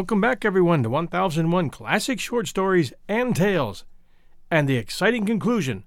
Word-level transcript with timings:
Welcome 0.00 0.22
back, 0.22 0.46
everyone, 0.46 0.82
to 0.84 0.88
1001 0.88 1.68
Classic 1.68 2.18
Short 2.18 2.48
Stories 2.48 2.94
and 3.06 3.36
Tales, 3.36 3.84
and 4.50 4.66
the 4.66 4.78
exciting 4.78 5.26
conclusion 5.26 5.84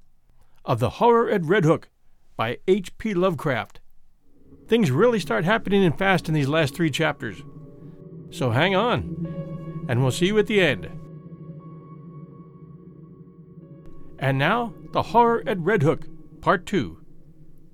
of 0.63 0.79
The 0.79 0.91
Horror 1.01 1.31
at 1.31 1.43
Red 1.43 1.65
Hook 1.65 1.89
by 2.37 2.59
H.P. 2.67 3.15
Lovecraft. 3.15 3.81
Things 4.67 4.91
really 4.91 5.19
start 5.19 5.45
happening 5.45 5.83
and 5.83 5.97
fast 5.97 6.27
in 6.27 6.35
these 6.35 6.47
last 6.47 6.75
three 6.75 6.91
chapters. 6.91 7.41
So 8.29 8.51
hang 8.51 8.75
on, 8.75 9.85
and 9.89 10.03
we'll 10.03 10.11
see 10.11 10.27
you 10.27 10.37
at 10.37 10.45
the 10.45 10.61
end. 10.61 10.91
And 14.19 14.37
now, 14.37 14.75
The 14.91 15.01
Horror 15.01 15.41
at 15.47 15.59
Red 15.59 15.81
Hook, 15.81 16.03
Part 16.39 16.67
2, 16.67 16.99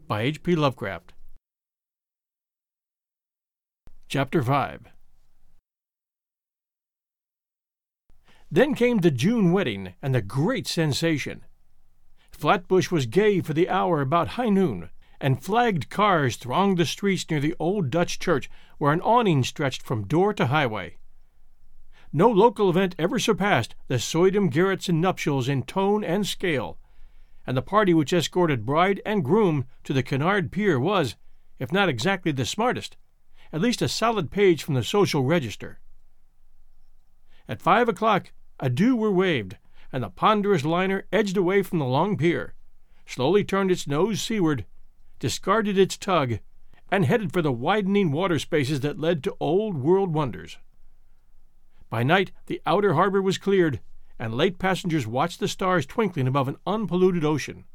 by 0.07 0.21
H.P. 0.21 0.55
Lovecraft. 0.55 1.11
Chapter 4.07 4.41
5 4.41 4.87
Then 8.51 8.73
came 8.73 8.97
the 8.97 9.11
June 9.11 9.51
wedding 9.51 9.93
and 10.01 10.15
the 10.15 10.23
great 10.23 10.65
sensation. 10.65 11.45
Flatbush 12.31 12.89
was 12.89 13.05
gay 13.05 13.41
for 13.41 13.53
the 13.53 13.69
hour 13.69 14.01
about 14.01 14.29
high 14.29 14.49
noon, 14.49 14.89
and 15.21 15.43
flagged 15.43 15.89
cars 15.89 16.35
thronged 16.35 16.77
the 16.77 16.85
streets 16.85 17.29
near 17.29 17.39
the 17.39 17.55
old 17.59 17.91
Dutch 17.91 18.17
church 18.17 18.49
where 18.79 18.91
an 18.91 19.01
awning 19.01 19.43
stretched 19.43 19.83
from 19.83 20.07
door 20.07 20.33
to 20.33 20.47
highway. 20.47 20.97
No 22.11 22.27
local 22.27 22.71
event 22.71 22.95
ever 22.97 23.19
surpassed 23.19 23.75
the 23.87 23.99
Suydam 23.99 24.49
Gerritsen 24.49 24.99
nuptials 24.99 25.47
in 25.47 25.61
tone 25.61 26.03
and 26.03 26.25
scale, 26.25 26.79
and 27.45 27.55
the 27.55 27.61
party 27.61 27.93
which 27.93 28.13
escorted 28.13 28.65
bride 28.65 28.99
and 29.05 29.23
groom 29.23 29.65
to 29.83 29.93
the 29.93 30.01
Cunard 30.01 30.51
Pier 30.51 30.79
was, 30.79 31.15
if 31.59 31.71
not 31.71 31.87
exactly 31.87 32.31
the 32.31 32.45
smartest, 32.45 32.97
at 33.53 33.61
least 33.61 33.83
a 33.83 33.87
solid 33.87 34.31
page 34.31 34.63
from 34.63 34.73
the 34.73 34.83
social 34.83 35.23
register. 35.23 35.79
At 37.47 37.61
five 37.61 37.87
o'clock 37.87 38.31
adieu 38.59 38.95
were 38.95 39.11
waved, 39.11 39.57
and 39.91 40.03
the 40.03 40.09
ponderous 40.09 40.65
liner 40.65 41.05
edged 41.11 41.37
away 41.37 41.63
from 41.63 41.79
the 41.79 41.85
long 41.85 42.17
pier, 42.17 42.53
slowly 43.05 43.43
turned 43.43 43.71
its 43.71 43.87
nose 43.87 44.21
seaward, 44.21 44.65
discarded 45.19 45.77
its 45.77 45.97
tug, 45.97 46.39
and 46.91 47.05
headed 47.05 47.31
for 47.31 47.41
the 47.41 47.51
widening 47.51 48.11
water 48.11 48.39
spaces 48.39 48.81
that 48.81 48.99
led 48.99 49.23
to 49.23 49.35
old 49.39 49.77
world 49.77 50.13
wonders. 50.13 50.57
By 51.89 52.03
night 52.03 52.31
the 52.45 52.61
outer 52.65 52.93
harbor 52.93 53.21
was 53.21 53.37
cleared, 53.37 53.79
and 54.19 54.33
late 54.33 54.59
passengers 54.59 55.07
watched 55.07 55.39
the 55.39 55.47
stars 55.47 55.85
twinkling 55.85 56.27
above 56.27 56.47
an 56.47 56.57
unpolluted 56.67 57.23
ocean. 57.23 57.65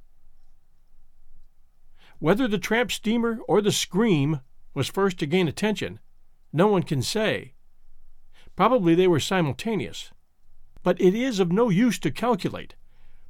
Whether 2.18 2.46
the 2.46 2.58
tramp 2.58 2.92
steamer 2.92 3.40
or 3.48 3.60
the 3.60 3.72
Scream 3.72 4.40
was 4.72 4.88
first 4.88 5.18
to 5.18 5.26
gain 5.26 5.48
attention, 5.48 6.00
no 6.52 6.68
one 6.68 6.82
can 6.82 7.02
say. 7.02 7.54
Probably 8.56 8.94
they 8.94 9.08
were 9.08 9.20
simultaneous 9.20 10.12
but 10.84 11.00
it 11.00 11.14
is 11.14 11.40
of 11.40 11.50
no 11.50 11.70
use 11.70 11.98
to 11.98 12.12
calculate. 12.12 12.76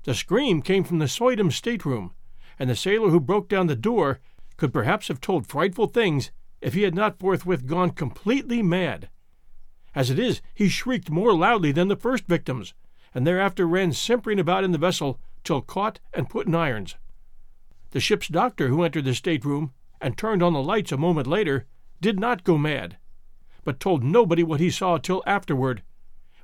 The 0.02 0.12
scream 0.12 0.60
came 0.60 0.84
from 0.84 0.98
the 0.98 1.08
Suydam 1.08 1.50
stateroom, 1.50 2.12
and 2.58 2.68
the 2.68 2.76
sailor 2.76 3.08
who 3.08 3.20
broke 3.20 3.48
down 3.48 3.68
the 3.68 3.76
door 3.76 4.20
could 4.58 4.72
perhaps 4.72 5.08
have 5.08 5.20
told 5.20 5.46
frightful 5.46 5.86
things 5.86 6.30
if 6.60 6.74
he 6.74 6.82
had 6.82 6.94
not 6.94 7.18
forthwith 7.18 7.66
gone 7.66 7.90
completely 7.90 8.60
mad. 8.60 9.08
As 9.94 10.10
it 10.10 10.18
is, 10.18 10.42
he 10.52 10.68
shrieked 10.68 11.10
more 11.10 11.32
loudly 11.32 11.70
than 11.70 11.88
the 11.88 11.96
first 11.96 12.26
victims, 12.26 12.74
and 13.14 13.24
thereafter 13.24 13.66
ran 13.66 13.92
simpering 13.92 14.40
about 14.40 14.64
in 14.64 14.72
the 14.72 14.78
vessel 14.78 15.20
till 15.44 15.62
caught 15.62 16.00
and 16.12 16.28
put 16.28 16.48
in 16.48 16.54
irons. 16.54 16.96
The 17.92 18.00
ship's 18.00 18.26
doctor, 18.26 18.68
who 18.68 18.82
entered 18.82 19.04
the 19.04 19.14
stateroom 19.14 19.72
and 20.00 20.18
turned 20.18 20.42
on 20.42 20.52
the 20.52 20.62
lights 20.62 20.90
a 20.90 20.96
moment 20.96 21.28
later, 21.28 21.66
did 22.00 22.18
not 22.18 22.42
go 22.42 22.58
mad, 22.58 22.98
but 23.62 23.78
told 23.78 24.02
nobody 24.02 24.42
what 24.42 24.58
he 24.58 24.70
saw 24.70 24.98
till 24.98 25.22
afterward 25.24 25.82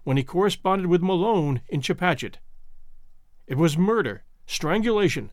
when 0.05 0.17
he 0.17 0.23
corresponded 0.23 0.87
with 0.87 1.03
Malone 1.03 1.61
in 1.69 1.81
Chepachet. 1.81 2.39
It 3.47 3.57
was 3.57 3.77
murder, 3.77 4.25
strangulation, 4.47 5.33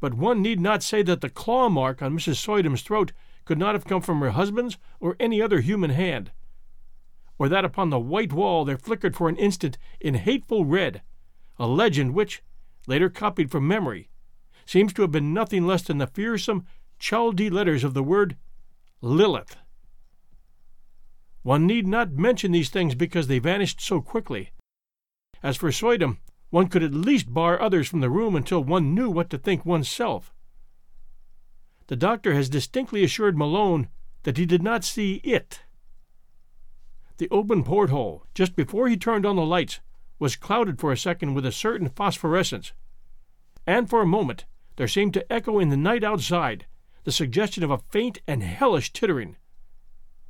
but 0.00 0.14
one 0.14 0.42
need 0.42 0.60
not 0.60 0.82
say 0.82 1.02
that 1.02 1.20
the 1.20 1.30
claw 1.30 1.68
mark 1.68 2.02
on 2.02 2.16
Mrs. 2.16 2.36
Suydam's 2.36 2.82
throat 2.82 3.12
could 3.44 3.58
not 3.58 3.74
have 3.74 3.84
come 3.84 4.00
from 4.00 4.20
her 4.20 4.30
husband's 4.30 4.78
or 5.00 5.16
any 5.20 5.40
other 5.40 5.60
human 5.60 5.90
hand, 5.90 6.32
or 7.38 7.48
that 7.48 7.64
upon 7.64 7.90
the 7.90 7.98
white 7.98 8.32
wall 8.32 8.64
there 8.64 8.78
flickered 8.78 9.16
for 9.16 9.28
an 9.28 9.36
instant 9.36 9.78
in 10.00 10.14
hateful 10.14 10.64
red 10.64 11.02
a 11.58 11.66
legend 11.66 12.14
which, 12.14 12.42
later 12.86 13.08
copied 13.08 13.50
from 13.50 13.66
memory, 13.66 14.08
seems 14.66 14.92
to 14.92 15.02
have 15.02 15.12
been 15.12 15.32
nothing 15.32 15.66
less 15.66 15.82
than 15.82 15.98
the 15.98 16.06
fearsome 16.06 16.66
Chaldee 16.98 17.50
letters 17.50 17.84
of 17.84 17.94
the 17.94 18.02
word 18.02 18.36
Lilith. 19.00 19.56
One 21.44 21.66
need 21.66 21.86
not 21.86 22.12
mention 22.12 22.52
these 22.52 22.70
things 22.70 22.94
because 22.94 23.26
they 23.26 23.38
vanished 23.38 23.78
so 23.78 24.00
quickly. 24.00 24.50
As 25.42 25.58
for 25.58 25.70
Suydam, 25.70 26.16
one 26.48 26.68
could 26.68 26.82
at 26.82 26.94
least 26.94 27.34
bar 27.34 27.60
others 27.60 27.86
from 27.86 28.00
the 28.00 28.08
room 28.08 28.34
until 28.34 28.64
one 28.64 28.94
knew 28.94 29.10
what 29.10 29.28
to 29.28 29.36
think 29.36 29.66
oneself. 29.66 30.32
The 31.88 31.96
doctor 31.96 32.32
has 32.32 32.48
distinctly 32.48 33.04
assured 33.04 33.36
Malone 33.36 33.88
that 34.22 34.38
he 34.38 34.46
did 34.46 34.62
not 34.62 34.84
see 34.84 35.16
it. 35.16 35.64
The 37.18 37.28
open 37.30 37.62
porthole, 37.62 38.24
just 38.34 38.56
before 38.56 38.88
he 38.88 38.96
turned 38.96 39.26
on 39.26 39.36
the 39.36 39.44
lights, 39.44 39.80
was 40.18 40.36
clouded 40.36 40.80
for 40.80 40.92
a 40.92 40.96
second 40.96 41.34
with 41.34 41.44
a 41.44 41.52
certain 41.52 41.90
phosphorescence, 41.90 42.72
and 43.66 43.90
for 43.90 44.00
a 44.00 44.06
moment 44.06 44.46
there 44.76 44.88
seemed 44.88 45.12
to 45.12 45.30
echo 45.30 45.58
in 45.58 45.68
the 45.68 45.76
night 45.76 46.04
outside 46.04 46.64
the 47.02 47.12
suggestion 47.12 47.62
of 47.62 47.70
a 47.70 47.82
faint 47.90 48.20
and 48.26 48.42
hellish 48.42 48.94
tittering 48.94 49.36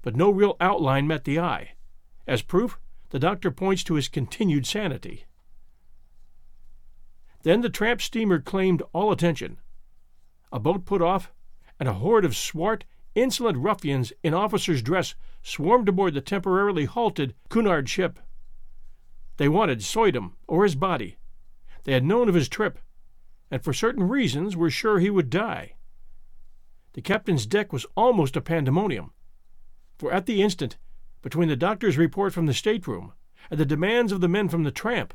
but 0.04 0.14
no 0.14 0.28
real 0.28 0.54
outline 0.60 1.06
met 1.06 1.24
the 1.24 1.40
eye. 1.40 1.72
As 2.26 2.42
proof, 2.42 2.78
the 3.08 3.18
doctor 3.18 3.50
points 3.50 3.82
to 3.84 3.94
his 3.94 4.06
continued 4.06 4.66
sanity. 4.66 5.24
Then 7.42 7.62
the 7.62 7.70
tramp 7.70 8.02
steamer 8.02 8.38
claimed 8.38 8.82
all 8.92 9.10
attention. 9.10 9.56
A 10.52 10.60
boat 10.60 10.84
put 10.84 11.00
off, 11.00 11.32
and 11.80 11.88
a 11.88 11.94
horde 11.94 12.26
of 12.26 12.36
swart, 12.36 12.84
insolent 13.14 13.56
ruffians 13.56 14.12
in 14.22 14.34
officer's 14.34 14.82
dress 14.82 15.14
swarmed 15.42 15.88
aboard 15.88 16.12
the 16.12 16.20
temporarily 16.20 16.84
halted 16.84 17.34
Cunard 17.48 17.88
ship. 17.88 18.18
They 19.38 19.48
wanted 19.48 19.82
Suydam 19.82 20.34
or 20.46 20.64
his 20.64 20.74
body. 20.74 21.16
They 21.84 21.92
had 21.92 22.04
known 22.04 22.28
of 22.28 22.34
his 22.34 22.50
trip, 22.50 22.78
and 23.50 23.64
for 23.64 23.72
certain 23.72 24.06
reasons 24.06 24.54
were 24.54 24.68
sure 24.68 24.98
he 24.98 25.08
would 25.08 25.30
die. 25.30 25.76
The 26.92 27.00
captain's 27.00 27.46
deck 27.46 27.72
was 27.72 27.86
almost 27.96 28.36
a 28.36 28.42
pandemonium 28.42 29.10
for 30.04 30.12
at 30.12 30.26
the 30.26 30.42
instant, 30.42 30.76
between 31.22 31.48
the 31.48 31.56
doctor's 31.56 31.96
report 31.96 32.34
from 32.34 32.44
the 32.44 32.52
stateroom 32.52 33.14
and 33.50 33.58
the 33.58 33.64
demands 33.64 34.12
of 34.12 34.20
the 34.20 34.28
men 34.28 34.50
from 34.50 34.62
the 34.62 34.70
tramp, 34.70 35.14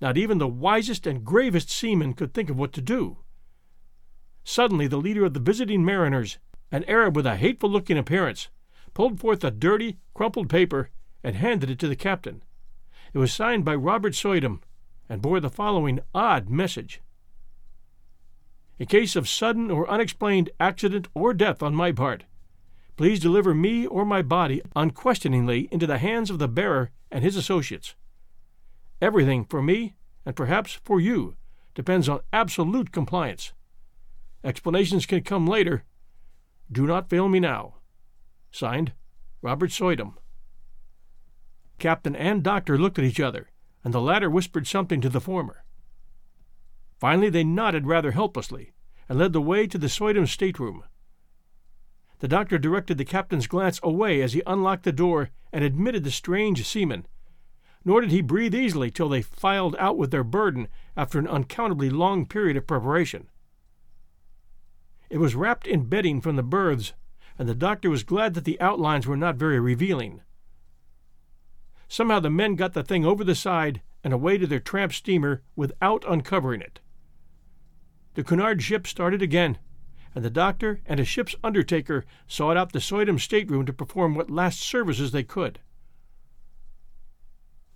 not 0.00 0.16
even 0.16 0.38
the 0.38 0.48
wisest 0.48 1.06
and 1.06 1.22
gravest 1.22 1.68
seaman 1.70 2.14
could 2.14 2.32
think 2.32 2.48
of 2.48 2.58
what 2.58 2.72
to 2.72 2.80
do. 2.80 3.18
Suddenly, 4.42 4.86
the 4.86 4.96
leader 4.96 5.26
of 5.26 5.34
the 5.34 5.38
visiting 5.38 5.84
mariners, 5.84 6.38
an 6.70 6.82
Arab 6.84 7.14
with 7.14 7.26
a 7.26 7.36
hateful 7.36 7.68
looking 7.68 7.98
appearance, 7.98 8.48
pulled 8.94 9.20
forth 9.20 9.44
a 9.44 9.50
dirty, 9.50 9.98
crumpled 10.14 10.48
paper 10.48 10.88
and 11.22 11.36
handed 11.36 11.68
it 11.68 11.78
to 11.80 11.88
the 11.88 11.94
captain. 11.94 12.42
It 13.12 13.18
was 13.18 13.34
signed 13.34 13.66
by 13.66 13.74
Robert 13.74 14.14
Suydam 14.14 14.62
and 15.10 15.20
bore 15.20 15.40
the 15.40 15.50
following 15.50 16.00
odd 16.14 16.48
message 16.48 17.02
In 18.78 18.86
case 18.86 19.14
of 19.14 19.28
sudden 19.28 19.70
or 19.70 19.90
unexplained 19.90 20.48
accident 20.58 21.08
or 21.12 21.34
death 21.34 21.62
on 21.62 21.74
my 21.74 21.92
part, 21.92 22.24
Please 23.02 23.18
deliver 23.18 23.52
me 23.52 23.84
or 23.84 24.04
my 24.04 24.22
body 24.22 24.62
unquestioningly 24.76 25.68
into 25.72 25.88
the 25.88 25.98
hands 25.98 26.30
of 26.30 26.38
the 26.38 26.46
bearer 26.46 26.92
and 27.10 27.24
his 27.24 27.34
associates. 27.34 27.96
Everything 29.00 29.44
for 29.44 29.60
me, 29.60 29.96
and 30.24 30.36
perhaps 30.36 30.78
for 30.84 31.00
you, 31.00 31.34
depends 31.74 32.08
on 32.08 32.20
absolute 32.32 32.92
compliance. 32.92 33.54
Explanations 34.44 35.04
can 35.04 35.20
come 35.24 35.48
later. 35.48 35.82
Do 36.70 36.86
not 36.86 37.10
fail 37.10 37.28
me 37.28 37.40
now. 37.40 37.74
Signed, 38.52 38.92
Robert 39.42 39.72
Suydam. 39.72 40.14
Captain 41.80 42.14
and 42.14 42.44
doctor 42.44 42.78
looked 42.78 43.00
at 43.00 43.04
each 43.04 43.18
other, 43.18 43.50
and 43.82 43.92
the 43.92 44.00
latter 44.00 44.30
whispered 44.30 44.68
something 44.68 45.00
to 45.00 45.08
the 45.08 45.20
former. 45.20 45.64
Finally, 47.00 47.30
they 47.30 47.42
nodded 47.42 47.84
rather 47.84 48.12
helplessly 48.12 48.70
and 49.08 49.18
led 49.18 49.32
the 49.32 49.42
way 49.42 49.66
to 49.66 49.76
the 49.76 49.88
Suydam 49.88 50.28
stateroom. 50.28 50.84
The 52.22 52.28
doctor 52.28 52.56
directed 52.56 52.98
the 52.98 53.04
captain's 53.04 53.48
glance 53.48 53.80
away 53.82 54.22
as 54.22 54.32
he 54.32 54.44
unlocked 54.46 54.84
the 54.84 54.92
door 54.92 55.30
and 55.52 55.64
admitted 55.64 56.04
the 56.04 56.12
strange 56.12 56.64
seamen. 56.64 57.04
Nor 57.84 58.00
did 58.00 58.12
he 58.12 58.22
breathe 58.22 58.54
easily 58.54 58.92
till 58.92 59.08
they 59.08 59.22
filed 59.22 59.74
out 59.80 59.98
with 59.98 60.12
their 60.12 60.22
burden 60.22 60.68
after 60.96 61.18
an 61.18 61.26
uncountably 61.26 61.90
long 61.90 62.26
period 62.26 62.56
of 62.56 62.68
preparation. 62.68 63.28
It 65.10 65.18
was 65.18 65.34
wrapped 65.34 65.66
in 65.66 65.88
bedding 65.88 66.20
from 66.20 66.36
the 66.36 66.44
berths, 66.44 66.92
and 67.40 67.48
the 67.48 67.56
doctor 67.56 67.90
was 67.90 68.04
glad 68.04 68.34
that 68.34 68.44
the 68.44 68.60
outlines 68.60 69.04
were 69.04 69.16
not 69.16 69.34
very 69.34 69.58
revealing. 69.58 70.20
Somehow 71.88 72.20
the 72.20 72.30
men 72.30 72.54
got 72.54 72.72
the 72.72 72.84
thing 72.84 73.04
over 73.04 73.24
the 73.24 73.34
side 73.34 73.82
and 74.04 74.14
away 74.14 74.38
to 74.38 74.46
their 74.46 74.60
tramp 74.60 74.92
steamer 74.92 75.42
without 75.56 76.04
uncovering 76.08 76.60
it. 76.60 76.78
The 78.14 78.22
Cunard 78.22 78.62
ship 78.62 78.86
started 78.86 79.22
again, 79.22 79.58
and 80.14 80.24
the 80.24 80.30
doctor 80.30 80.80
and 80.86 81.00
a 81.00 81.04
ship's 81.04 81.34
undertaker 81.42 82.04
sought 82.26 82.56
out 82.56 82.72
the 82.72 82.80
Suydam 82.80 83.18
stateroom 83.18 83.66
to 83.66 83.72
perform 83.72 84.14
what 84.14 84.30
last 84.30 84.60
services 84.60 85.12
they 85.12 85.22
could. 85.22 85.60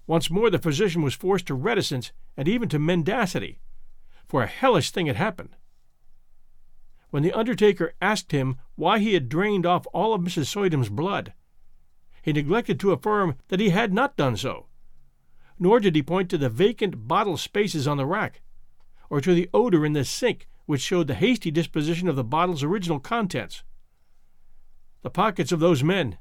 Once 0.06 0.30
more 0.30 0.50
the 0.50 0.58
physician 0.58 1.02
was 1.02 1.14
forced 1.14 1.46
to 1.46 1.54
reticence 1.54 2.12
and 2.36 2.46
even 2.46 2.68
to 2.68 2.78
mendacity, 2.78 3.58
for 4.28 4.42
a 4.42 4.46
hellish 4.46 4.90
thing 4.90 5.06
had 5.06 5.16
happened. 5.16 5.56
When 7.10 7.22
the 7.22 7.32
undertaker 7.32 7.94
asked 8.00 8.32
him 8.32 8.56
why 8.74 8.98
he 8.98 9.14
had 9.14 9.28
drained 9.28 9.64
off 9.64 9.86
all 9.92 10.12
of 10.14 10.20
Mrs. 10.20 10.46
Suydam's 10.46 10.88
blood, 10.88 11.32
he 12.22 12.32
neglected 12.32 12.78
to 12.80 12.92
affirm 12.92 13.36
that 13.48 13.60
he 13.60 13.70
had 13.70 13.92
not 13.92 14.16
done 14.16 14.36
so, 14.36 14.66
nor 15.58 15.80
did 15.80 15.94
he 15.94 16.02
point 16.02 16.28
to 16.30 16.38
the 16.38 16.48
vacant 16.48 17.08
bottle 17.08 17.36
spaces 17.36 17.88
on 17.88 17.96
the 17.96 18.06
rack, 18.06 18.42
or 19.08 19.20
to 19.20 19.34
the 19.34 19.48
odor 19.54 19.86
in 19.86 19.92
the 19.92 20.04
sink 20.04 20.48
which 20.66 20.82
showed 20.82 21.06
the 21.06 21.14
hasty 21.14 21.50
disposition 21.50 22.08
of 22.08 22.16
the 22.16 22.24
bottle's 22.24 22.62
original 22.62 23.00
contents. 23.00 23.62
The 25.02 25.10
pockets 25.10 25.52
of 25.52 25.60
those 25.60 25.82
men, 25.82 26.18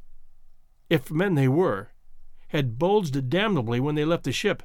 if 0.90 1.12
men 1.12 1.36
they 1.36 1.48
were, 1.48 1.90
had 2.50 2.80
bulged 2.80 3.30
damnably 3.30 3.80
when 3.80 3.96
they 3.96 4.06
left 4.06 4.24
the 4.24 4.32
ship. 4.32 4.64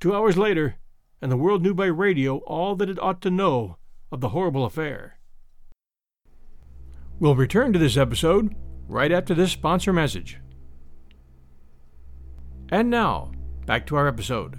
Two 0.00 0.14
hours 0.14 0.36
later, 0.36 0.76
and 1.22 1.32
the 1.32 1.36
world 1.36 1.62
knew 1.62 1.74
by 1.74 1.86
radio 1.86 2.38
all 2.38 2.76
that 2.76 2.90
it 2.90 2.98
ought 2.98 3.20
to 3.22 3.30
know 3.30 3.76
of 4.10 4.20
the 4.20 4.30
horrible 4.30 4.64
affair. 4.64 5.18
We'll 7.20 7.34
return 7.34 7.72
to 7.72 7.78
this 7.78 7.96
episode 7.96 8.54
right 8.88 9.10
after 9.10 9.34
this 9.34 9.52
sponsor 9.52 9.92
message. 9.92 10.38
And 12.68 12.90
now, 12.90 13.32
back 13.66 13.86
to 13.86 13.96
our 13.96 14.06
episode. 14.06 14.58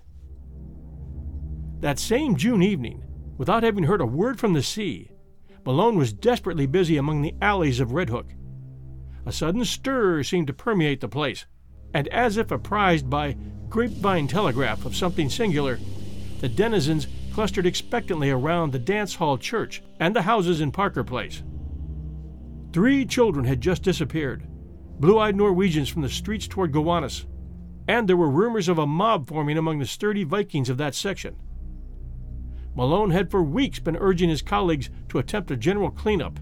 That 1.81 1.97
same 1.97 2.35
June 2.35 2.61
evening, 2.61 3.03
without 3.39 3.63
having 3.63 3.85
heard 3.85 4.01
a 4.01 4.05
word 4.05 4.39
from 4.39 4.53
the 4.53 4.61
sea, 4.61 5.09
Malone 5.65 5.97
was 5.97 6.13
desperately 6.13 6.67
busy 6.67 6.95
among 6.95 7.23
the 7.23 7.33
alleys 7.41 7.79
of 7.79 7.91
Red 7.91 8.11
Hook. 8.11 8.27
A 9.25 9.31
sudden 9.31 9.65
stir 9.65 10.21
seemed 10.21 10.45
to 10.45 10.53
permeate 10.53 11.01
the 11.01 11.07
place, 11.07 11.47
and 11.91 12.07
as 12.09 12.37
if 12.37 12.51
apprised 12.51 13.09
by 13.09 13.35
grapevine 13.67 14.27
telegraph 14.27 14.85
of 14.85 14.95
something 14.95 15.27
singular, 15.27 15.79
the 16.39 16.49
denizens 16.49 17.07
clustered 17.33 17.65
expectantly 17.65 18.29
around 18.29 18.71
the 18.71 18.79
dance 18.79 19.15
hall 19.15 19.39
church 19.39 19.81
and 19.99 20.15
the 20.15 20.21
houses 20.21 20.61
in 20.61 20.71
Parker 20.71 21.03
Place. 21.03 21.41
Three 22.73 23.05
children 23.07 23.45
had 23.45 23.59
just 23.59 23.81
disappeared, 23.81 24.47
blue 24.99 25.17
eyed 25.17 25.35
Norwegians 25.35 25.89
from 25.89 26.03
the 26.03 26.09
streets 26.09 26.47
toward 26.47 26.73
Gowanus, 26.73 27.25
and 27.87 28.07
there 28.07 28.17
were 28.17 28.29
rumors 28.29 28.69
of 28.69 28.77
a 28.77 28.85
mob 28.85 29.27
forming 29.27 29.57
among 29.57 29.79
the 29.79 29.87
sturdy 29.87 30.23
Vikings 30.23 30.69
of 30.69 30.77
that 30.77 30.93
section. 30.93 31.37
Malone 32.75 33.11
had 33.11 33.29
for 33.29 33.43
weeks 33.43 33.79
been 33.79 33.97
urging 33.97 34.29
his 34.29 34.41
colleagues 34.41 34.89
to 35.09 35.19
attempt 35.19 35.51
a 35.51 35.57
general 35.57 35.91
cleanup, 35.91 36.39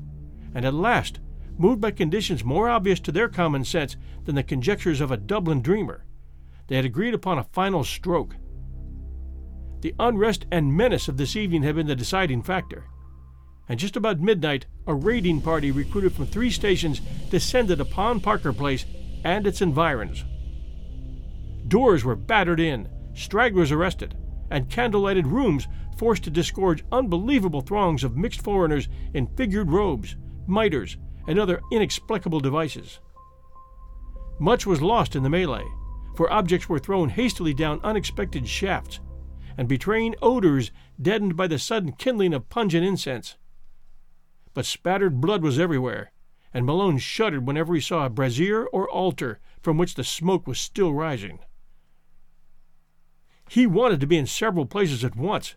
and 0.54 0.66
at 0.66 0.74
last, 0.74 1.20
moved 1.58 1.82
by 1.82 1.92
conditions 1.92 2.44
more 2.44 2.70
obvious 2.70 3.00
to 3.00 3.12
their 3.12 3.28
common 3.28 3.64
sense 3.64 3.98
than 4.26 4.36
the 4.36 4.44
conjectures 4.44 5.02
of 5.02 5.12
a 5.12 5.18
Dublin 5.18 5.62
dreamer, 5.62 6.06
they 6.68 6.76
had 6.76 6.86
agreed 6.86 7.14
upon 7.14 7.40
a 7.40 7.44
final 7.44 7.84
stroke. 7.84 8.36
The 9.82 9.96
unrest 10.00 10.46
and 10.52 10.76
menace 10.76 11.08
of 11.08 11.18
this 11.18 11.36
evening 11.36 11.64
had 11.64 11.76
been 11.76 11.88
the 11.88 11.96
deciding 11.96 12.44
factor. 12.44 12.86
And 13.68 13.80
just 13.80 13.96
about 13.96 14.20
midnight, 14.20 14.66
a 14.88 14.94
raiding 14.94 15.42
party 15.42 15.72
recruited 15.72 16.14
from 16.14 16.28
three 16.28 16.52
stations 16.52 17.02
descended 17.30 17.80
upon 17.80 18.20
Parker 18.20 18.54
Place 18.54 18.86
and 19.24 19.48
its 19.48 19.62
environs. 19.62 20.24
Doors 21.68 22.04
were 22.04 22.16
battered 22.16 22.60
in, 22.60 22.88
stragglers 23.14 23.72
arrested, 23.72 24.16
and 24.50 24.70
candle-lighted 24.70 25.28
rooms 25.28 25.68
forced 26.00 26.24
to 26.24 26.32
disgorge 26.32 26.86
unbelievable 26.94 27.60
throngs 27.60 28.06
of 28.06 28.16
mixed 28.16 28.42
foreigners 28.42 28.88
in 29.14 29.28
figured 29.36 29.70
robes, 29.70 30.16
mitres, 30.48 30.98
and 31.28 31.38
other 31.38 31.62
inexplicable 31.74 32.40
devices. 32.40 33.02
Much 34.40 34.66
was 34.66 34.82
lost 34.82 35.14
in 35.14 35.24
the 35.24 35.30
melee, 35.30 35.68
for 36.16 36.32
objects 36.32 36.70
were 36.70 36.80
thrown 36.80 37.10
hastily 37.10 37.54
down 37.54 37.82
unexpected 37.84 38.48
shafts, 38.48 39.02
and 39.58 39.68
betraying 39.68 40.16
odors 40.22 40.72
deadened 41.02 41.36
by 41.36 41.48
the 41.48 41.60
sudden 41.60 41.92
kindling 41.92 42.34
of 42.34 42.48
pungent 42.48 42.86
incense. 42.86 43.36
But 44.54 44.66
spattered 44.66 45.20
blood 45.20 45.44
was 45.44 45.60
everywhere, 45.60 46.14
and 46.54 46.66
Malone 46.66 46.98
shuddered 46.98 47.46
whenever 47.46 47.76
he 47.76 47.82
saw 47.82 48.06
a 48.06 48.10
brazier 48.10 48.66
or 48.68 48.90
altar 48.90 49.42
from 49.62 49.78
which 49.78 49.96
the 49.96 50.06
smoke 50.06 50.48
was 50.48 50.60
still 50.60 50.94
rising. 50.94 51.40
He 53.50 53.68
wanted 53.68 54.00
to 54.00 54.08
be 54.08 54.18
in 54.18 54.28
several 54.28 54.66
places 54.66 55.04
at 55.04 55.18
once, 55.18 55.56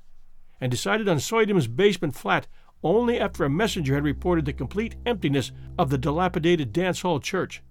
and 0.62 0.70
decided 0.70 1.08
on 1.08 1.18
Suydam's 1.18 1.66
basement 1.66 2.14
flat 2.14 2.46
only 2.84 3.18
after 3.18 3.44
a 3.44 3.50
messenger 3.50 3.94
had 3.94 4.04
reported 4.04 4.44
the 4.44 4.52
complete 4.52 4.94
emptiness 5.04 5.50
of 5.76 5.90
the 5.90 5.98
dilapidated 5.98 6.72
dance 6.72 7.02
hall 7.02 7.18
church. 7.18 7.62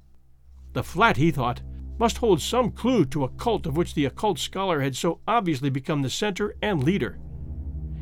The 0.74 0.84
flat, 0.84 1.16
he 1.16 1.32
thought, 1.32 1.62
must 1.98 2.18
hold 2.18 2.42
some 2.42 2.69
clue 2.69 3.06
to 3.06 3.24
a 3.24 3.30
cult 3.30 3.66
of 3.66 3.78
which 3.78 3.94
the 3.94 4.04
occult 4.04 4.40
scholar 4.40 4.81
had 4.81 4.98
so 4.98 5.21
obviously 5.26 5.69
become 5.69 6.02
the 6.02 6.10
center 6.10 6.54
and 6.62 6.83
leader. 6.83 7.18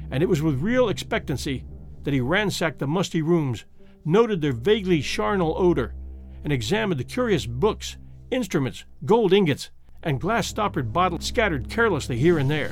And 0.10 0.24
it 0.24 0.30
was 0.30 0.42
with 0.42 0.62
real 0.62 0.90
expectancy 0.90 1.66
that 2.02 2.14
he 2.14 2.20
ransacked 2.20 2.80
the 2.80 2.88
musty 2.88 3.22
rooms, 3.22 3.66
noted 4.04 4.42
their 4.42 4.54
vaguely 4.54 5.04
charnel 5.04 5.54
odor, 5.56 5.94
and 6.44 6.52
examined 6.52 7.00
the 7.00 7.04
curious 7.04 7.46
books, 7.46 7.98
instruments, 8.32 8.86
gold 9.06 9.34
ingots, 9.34 9.70
and 10.02 10.20
glass 10.20 10.48
stoppered 10.48 10.92
bottles 10.92 11.26
scattered 11.26 11.70
carelessly 11.70 12.18
here 12.18 12.40
and 12.40 12.50
there. 12.50 12.72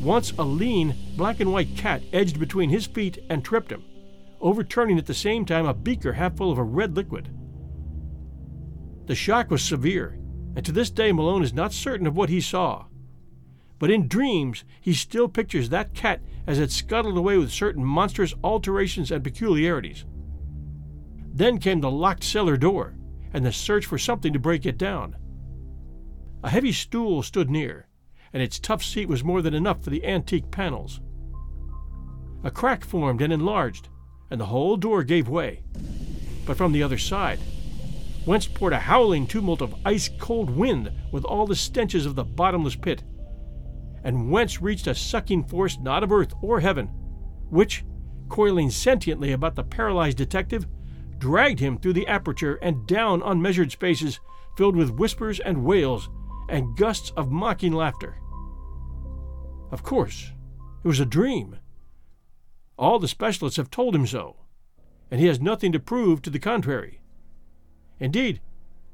Once 0.00 0.32
a 0.38 0.42
lean, 0.42 0.94
black 1.16 1.40
and 1.40 1.52
white 1.52 1.76
cat 1.76 2.02
edged 2.12 2.40
between 2.40 2.70
his 2.70 2.86
feet 2.86 3.18
and 3.28 3.44
tripped 3.44 3.70
him, 3.70 3.84
overturning 4.40 4.96
at 4.96 5.04
the 5.04 5.12
same 5.12 5.44
time 5.44 5.66
a 5.66 5.74
beaker 5.74 6.14
half 6.14 6.36
full 6.36 6.50
of 6.50 6.56
a 6.56 6.62
red 6.62 6.96
liquid. 6.96 7.28
The 9.06 9.14
shock 9.14 9.50
was 9.50 9.62
severe, 9.62 10.18
and 10.56 10.64
to 10.64 10.72
this 10.72 10.88
day 10.88 11.12
Malone 11.12 11.42
is 11.42 11.52
not 11.52 11.72
certain 11.72 12.06
of 12.06 12.16
what 12.16 12.30
he 12.30 12.40
saw. 12.40 12.86
But 13.78 13.90
in 13.90 14.08
dreams, 14.08 14.64
he 14.80 14.94
still 14.94 15.28
pictures 15.28 15.68
that 15.68 15.94
cat 15.94 16.20
as 16.46 16.58
it 16.58 16.70
scuttled 16.70 17.18
away 17.18 17.36
with 17.36 17.52
certain 17.52 17.84
monstrous 17.84 18.34
alterations 18.42 19.10
and 19.10 19.22
peculiarities. 19.22 20.06
Then 21.32 21.58
came 21.58 21.80
the 21.80 21.90
locked 21.90 22.24
cellar 22.24 22.56
door, 22.56 22.94
and 23.34 23.44
the 23.44 23.52
search 23.52 23.84
for 23.84 23.98
something 23.98 24.32
to 24.32 24.38
break 24.38 24.64
it 24.64 24.78
down. 24.78 25.16
A 26.42 26.48
heavy 26.48 26.72
stool 26.72 27.22
stood 27.22 27.50
near, 27.50 27.86
and 28.32 28.42
its 28.42 28.58
tough 28.58 28.82
seat 28.82 29.08
was 29.08 29.24
more 29.24 29.42
than 29.42 29.54
enough 29.54 29.82
for 29.82 29.90
the 29.90 30.04
antique 30.04 30.50
panels. 30.50 31.00
A 32.44 32.50
crack 32.50 32.84
formed 32.84 33.20
and 33.20 33.32
enlarged, 33.32 33.88
and 34.30 34.40
the 34.40 34.46
whole 34.46 34.76
door 34.76 35.02
gave 35.02 35.28
way. 35.28 35.62
But 36.46 36.56
from 36.56 36.72
the 36.72 36.82
other 36.82 36.98
side, 36.98 37.38
whence 38.24 38.46
poured 38.46 38.72
a 38.72 38.78
howling 38.78 39.26
tumult 39.26 39.60
of 39.60 39.74
ice 39.84 40.08
cold 40.18 40.50
wind 40.50 40.90
with 41.12 41.24
all 41.24 41.46
the 41.46 41.56
stenches 41.56 42.06
of 42.06 42.14
the 42.14 42.24
bottomless 42.24 42.76
pit, 42.76 43.02
and 44.04 44.30
whence 44.30 44.62
reached 44.62 44.86
a 44.86 44.94
sucking 44.94 45.44
force 45.44 45.78
not 45.80 46.02
of 46.02 46.12
earth 46.12 46.32
or 46.40 46.60
heaven, 46.60 46.86
which, 47.50 47.84
coiling 48.28 48.70
sentiently 48.70 49.32
about 49.32 49.56
the 49.56 49.64
paralyzed 49.64 50.16
detective, 50.16 50.66
dragged 51.18 51.60
him 51.60 51.76
through 51.76 51.92
the 51.92 52.06
aperture 52.06 52.54
and 52.62 52.86
down 52.86 53.20
unmeasured 53.22 53.70
spaces 53.70 54.20
filled 54.56 54.76
with 54.76 54.90
whispers 54.90 55.40
and 55.40 55.64
wails 55.64 56.08
and 56.50 56.76
gusts 56.76 57.12
of 57.16 57.30
mocking 57.30 57.72
laughter. 57.72 58.16
Of 59.70 59.82
course, 59.82 60.32
it 60.84 60.88
was 60.88 61.00
a 61.00 61.06
dream. 61.06 61.56
All 62.76 62.98
the 62.98 63.08
specialists 63.08 63.56
have 63.56 63.70
told 63.70 63.94
him 63.94 64.06
so, 64.06 64.36
and 65.10 65.20
he 65.20 65.26
has 65.26 65.40
nothing 65.40 65.72
to 65.72 65.80
prove 65.80 66.22
to 66.22 66.30
the 66.30 66.38
contrary. 66.38 67.00
Indeed, 67.98 68.40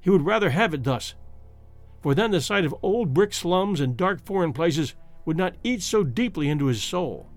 he 0.01 0.11
would 0.11 0.27
rather 0.27 0.51
have 0.51 0.75
it 0.75 0.85
thus, 0.85 1.15
for 2.03 2.15
then 2.15 2.31
the 2.31 2.41
sight 2.41 2.65
of 2.65 2.75
old 2.83 3.15
brick 3.15 3.33
slums 3.33 3.81
and 3.81 3.97
dark 3.97 4.25
foreign 4.25 4.53
places 4.53 4.95
would 5.25 5.37
not 5.37 5.55
eat 5.65 5.83
so 5.83 6.05
deeply 6.05 6.49
into 6.49 6.67
his 6.67 6.83
soul. 6.83 7.29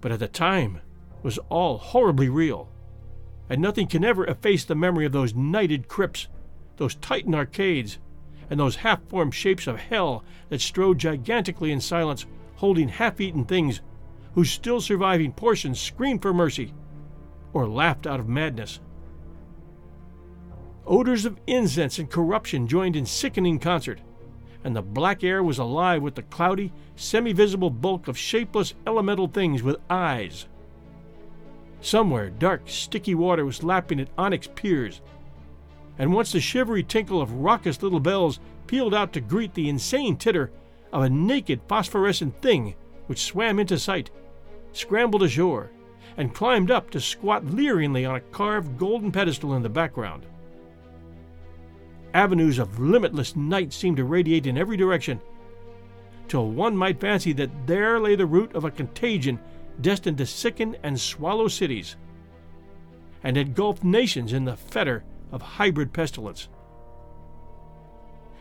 But 0.00 0.12
at 0.12 0.20
the 0.20 0.28
time, 0.28 0.80
it 1.18 1.24
was 1.24 1.38
all 1.48 1.78
horribly 1.78 2.28
real, 2.28 2.70
and 3.50 3.60
nothing 3.60 3.86
can 3.86 4.04
ever 4.04 4.26
efface 4.26 4.64
the 4.64 4.74
memory 4.74 5.04
of 5.04 5.12
those 5.12 5.34
nighted 5.34 5.88
crypts, 5.88 6.28
those 6.76 6.94
titan 6.94 7.34
arcades, 7.34 7.98
and 8.50 8.58
those 8.58 8.76
half 8.76 9.02
formed 9.08 9.34
shapes 9.34 9.66
of 9.66 9.78
hell 9.78 10.24
that 10.48 10.60
strode 10.60 10.98
gigantically 10.98 11.70
in 11.70 11.80
silence, 11.80 12.26
holding 12.56 12.88
half 12.88 13.20
eaten 13.20 13.44
things, 13.44 13.80
whose 14.34 14.50
still 14.50 14.80
surviving 14.80 15.32
portions 15.32 15.80
screamed 15.80 16.22
for 16.22 16.32
mercy 16.32 16.72
or 17.52 17.66
laughed 17.66 18.06
out 18.06 18.20
of 18.20 18.28
madness. 18.28 18.80
Odors 20.86 21.24
of 21.24 21.38
incense 21.46 21.98
and 21.98 22.10
corruption 22.10 22.66
joined 22.66 22.96
in 22.96 23.04
sickening 23.04 23.58
concert, 23.58 24.00
and 24.64 24.74
the 24.74 24.82
black 24.82 25.22
air 25.22 25.42
was 25.42 25.58
alive 25.58 26.02
with 26.02 26.14
the 26.14 26.22
cloudy, 26.22 26.72
semi 26.96 27.32
visible 27.32 27.70
bulk 27.70 28.08
of 28.08 28.16
shapeless 28.16 28.74
elemental 28.86 29.28
things 29.28 29.62
with 29.62 29.76
eyes. 29.90 30.46
Somewhere, 31.80 32.30
dark, 32.30 32.62
sticky 32.66 33.14
water 33.14 33.44
was 33.44 33.62
lapping 33.62 34.00
at 34.00 34.08
onyx 34.16 34.48
piers, 34.54 35.00
and 35.98 36.12
once 36.12 36.32
the 36.32 36.40
shivery 36.40 36.82
tinkle 36.82 37.20
of 37.20 37.32
raucous 37.32 37.82
little 37.82 38.00
bells 38.00 38.38
pealed 38.66 38.94
out 38.94 39.12
to 39.12 39.20
greet 39.20 39.52
the 39.54 39.68
insane 39.68 40.16
titter 40.16 40.50
of 40.92 41.02
a 41.02 41.10
naked 41.10 41.60
phosphorescent 41.68 42.40
thing 42.40 42.74
which 43.08 43.24
swam 43.24 43.58
into 43.58 43.78
sight, 43.78 44.10
scrambled 44.72 45.22
ashore, 45.22 45.70
and 46.16 46.34
climbed 46.34 46.70
up 46.70 46.90
to 46.90 47.00
squat 47.00 47.44
leeringly 47.46 48.04
on 48.04 48.16
a 48.16 48.20
carved 48.20 48.78
golden 48.78 49.10
pedestal 49.10 49.54
in 49.54 49.62
the 49.62 49.68
background. 49.68 50.24
Avenues 52.14 52.58
of 52.58 52.78
limitless 52.78 53.36
night 53.36 53.72
seemed 53.72 53.96
to 53.96 54.04
radiate 54.04 54.46
in 54.46 54.56
every 54.56 54.76
direction, 54.76 55.20
till 56.26 56.50
one 56.50 56.76
might 56.76 57.00
fancy 57.00 57.32
that 57.32 57.66
there 57.66 57.98
lay 57.98 58.14
the 58.14 58.26
root 58.26 58.54
of 58.54 58.64
a 58.64 58.70
contagion 58.70 59.38
destined 59.80 60.18
to 60.18 60.26
sicken 60.26 60.76
and 60.82 60.98
swallow 60.98 61.48
cities, 61.48 61.96
and 63.22 63.36
engulf 63.36 63.82
nations 63.82 64.32
in 64.32 64.44
the 64.44 64.56
fetter 64.56 65.04
of 65.32 65.42
hybrid 65.42 65.92
pestilence. 65.92 66.48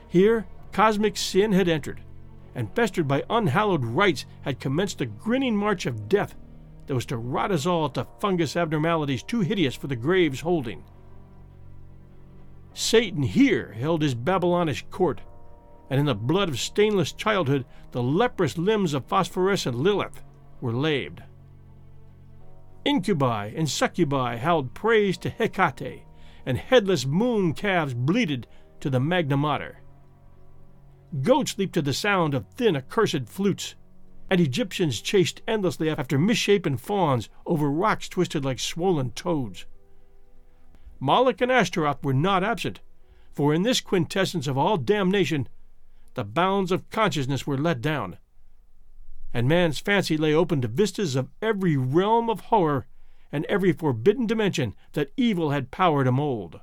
Here, 0.07 0.47
cosmic 0.71 1.17
sin 1.17 1.51
had 1.51 1.67
entered, 1.67 2.01
and 2.55 2.73
festered 2.73 3.07
by 3.07 3.23
unhallowed 3.29 3.83
rites 3.83 4.25
had 4.41 4.59
commenced 4.59 4.99
the 4.99 5.05
grinning 5.05 5.55
march 5.55 5.85
of 5.85 6.09
death 6.09 6.35
that 6.87 6.95
was 6.95 7.05
to 7.07 7.17
rot 7.17 7.51
us 7.51 7.65
all 7.65 7.89
to 7.89 8.07
fungus 8.19 8.55
abnormalities 8.55 9.21
too 9.21 9.41
hideous 9.41 9.75
for 9.75 9.87
the 9.87 9.95
grave's 9.95 10.41
holding. 10.41 10.83
Satan 12.73 13.23
here 13.23 13.73
held 13.73 14.01
his 14.01 14.15
Babylonish 14.15 14.85
court, 14.89 15.21
and 15.89 15.99
in 15.99 16.05
the 16.05 16.15
blood 16.15 16.49
of 16.49 16.59
stainless 16.59 17.11
childhood 17.11 17.65
the 17.91 18.03
leprous 18.03 18.57
limbs 18.57 18.93
of 18.93 19.05
phosphorescent 19.05 19.75
Lilith 19.75 20.23
were 20.61 20.73
laved. 20.73 21.23
Incubi 22.85 23.47
and 23.55 23.69
succubi 23.69 24.37
howled 24.37 24.73
praise 24.73 25.17
to 25.17 25.29
Hecate, 25.29 26.03
and 26.47 26.57
headless 26.57 27.05
moon 27.05 27.53
calves 27.53 27.93
bleated 27.93 28.47
to 28.79 28.89
the 28.89 29.01
Magna 29.01 29.35
Mater. 29.35 29.81
Goats 31.21 31.57
leaped 31.57 31.73
to 31.73 31.81
the 31.81 31.93
sound 31.93 32.33
of 32.33 32.47
thin, 32.47 32.77
accursed 32.77 33.27
flutes, 33.27 33.75
and 34.29 34.39
Egyptians 34.39 35.01
chased 35.01 35.41
endlessly 35.45 35.89
after 35.89 36.17
misshapen 36.17 36.77
fawns 36.77 37.27
over 37.45 37.69
rocks 37.69 38.07
twisted 38.07 38.45
like 38.45 38.59
swollen 38.59 39.11
toads. 39.11 39.65
Moloch 41.01 41.41
and 41.41 41.51
Ashtaroth 41.51 42.01
were 42.01 42.13
not 42.13 42.45
absent, 42.45 42.79
for 43.33 43.53
in 43.53 43.63
this 43.63 43.81
quintessence 43.81 44.47
of 44.47 44.57
all 44.57 44.77
damnation, 44.77 45.49
the 46.13 46.23
bounds 46.23 46.71
of 46.71 46.89
consciousness 46.89 47.45
were 47.45 47.57
let 47.57 47.81
down, 47.81 48.19
and 49.33 49.49
man's 49.49 49.79
fancy 49.79 50.15
lay 50.15 50.33
open 50.33 50.61
to 50.61 50.69
vistas 50.69 51.17
of 51.17 51.29
every 51.41 51.75
realm 51.75 52.29
of 52.29 52.39
horror 52.39 52.87
and 53.31 53.45
every 53.45 53.71
forbidden 53.71 54.25
dimension 54.25 54.75
that 54.93 55.11
evil 55.17 55.51
had 55.51 55.71
power 55.71 56.03
to 56.03 56.11
mold. 56.11 56.59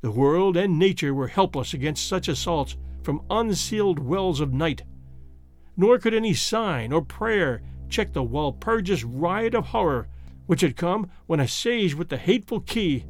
The 0.00 0.10
world 0.10 0.56
and 0.56 0.78
nature 0.78 1.14
were 1.14 1.28
helpless 1.28 1.72
against 1.72 2.06
such 2.06 2.28
assaults 2.28 2.76
from 3.02 3.24
unsealed 3.30 3.98
wells 3.98 4.40
of 4.40 4.52
night, 4.52 4.82
nor 5.76 5.98
could 5.98 6.14
any 6.14 6.34
sign 6.34 6.92
or 6.92 7.02
prayer 7.02 7.62
check 7.88 8.12
the 8.12 8.22
Walpurgis 8.22 9.04
riot 9.06 9.54
of 9.54 9.66
horror 9.66 10.08
which 10.46 10.60
had 10.60 10.76
come 10.76 11.10
when 11.26 11.40
a 11.40 11.48
sage 11.48 11.94
with 11.94 12.08
the 12.08 12.16
hateful 12.16 12.60
key 12.60 13.04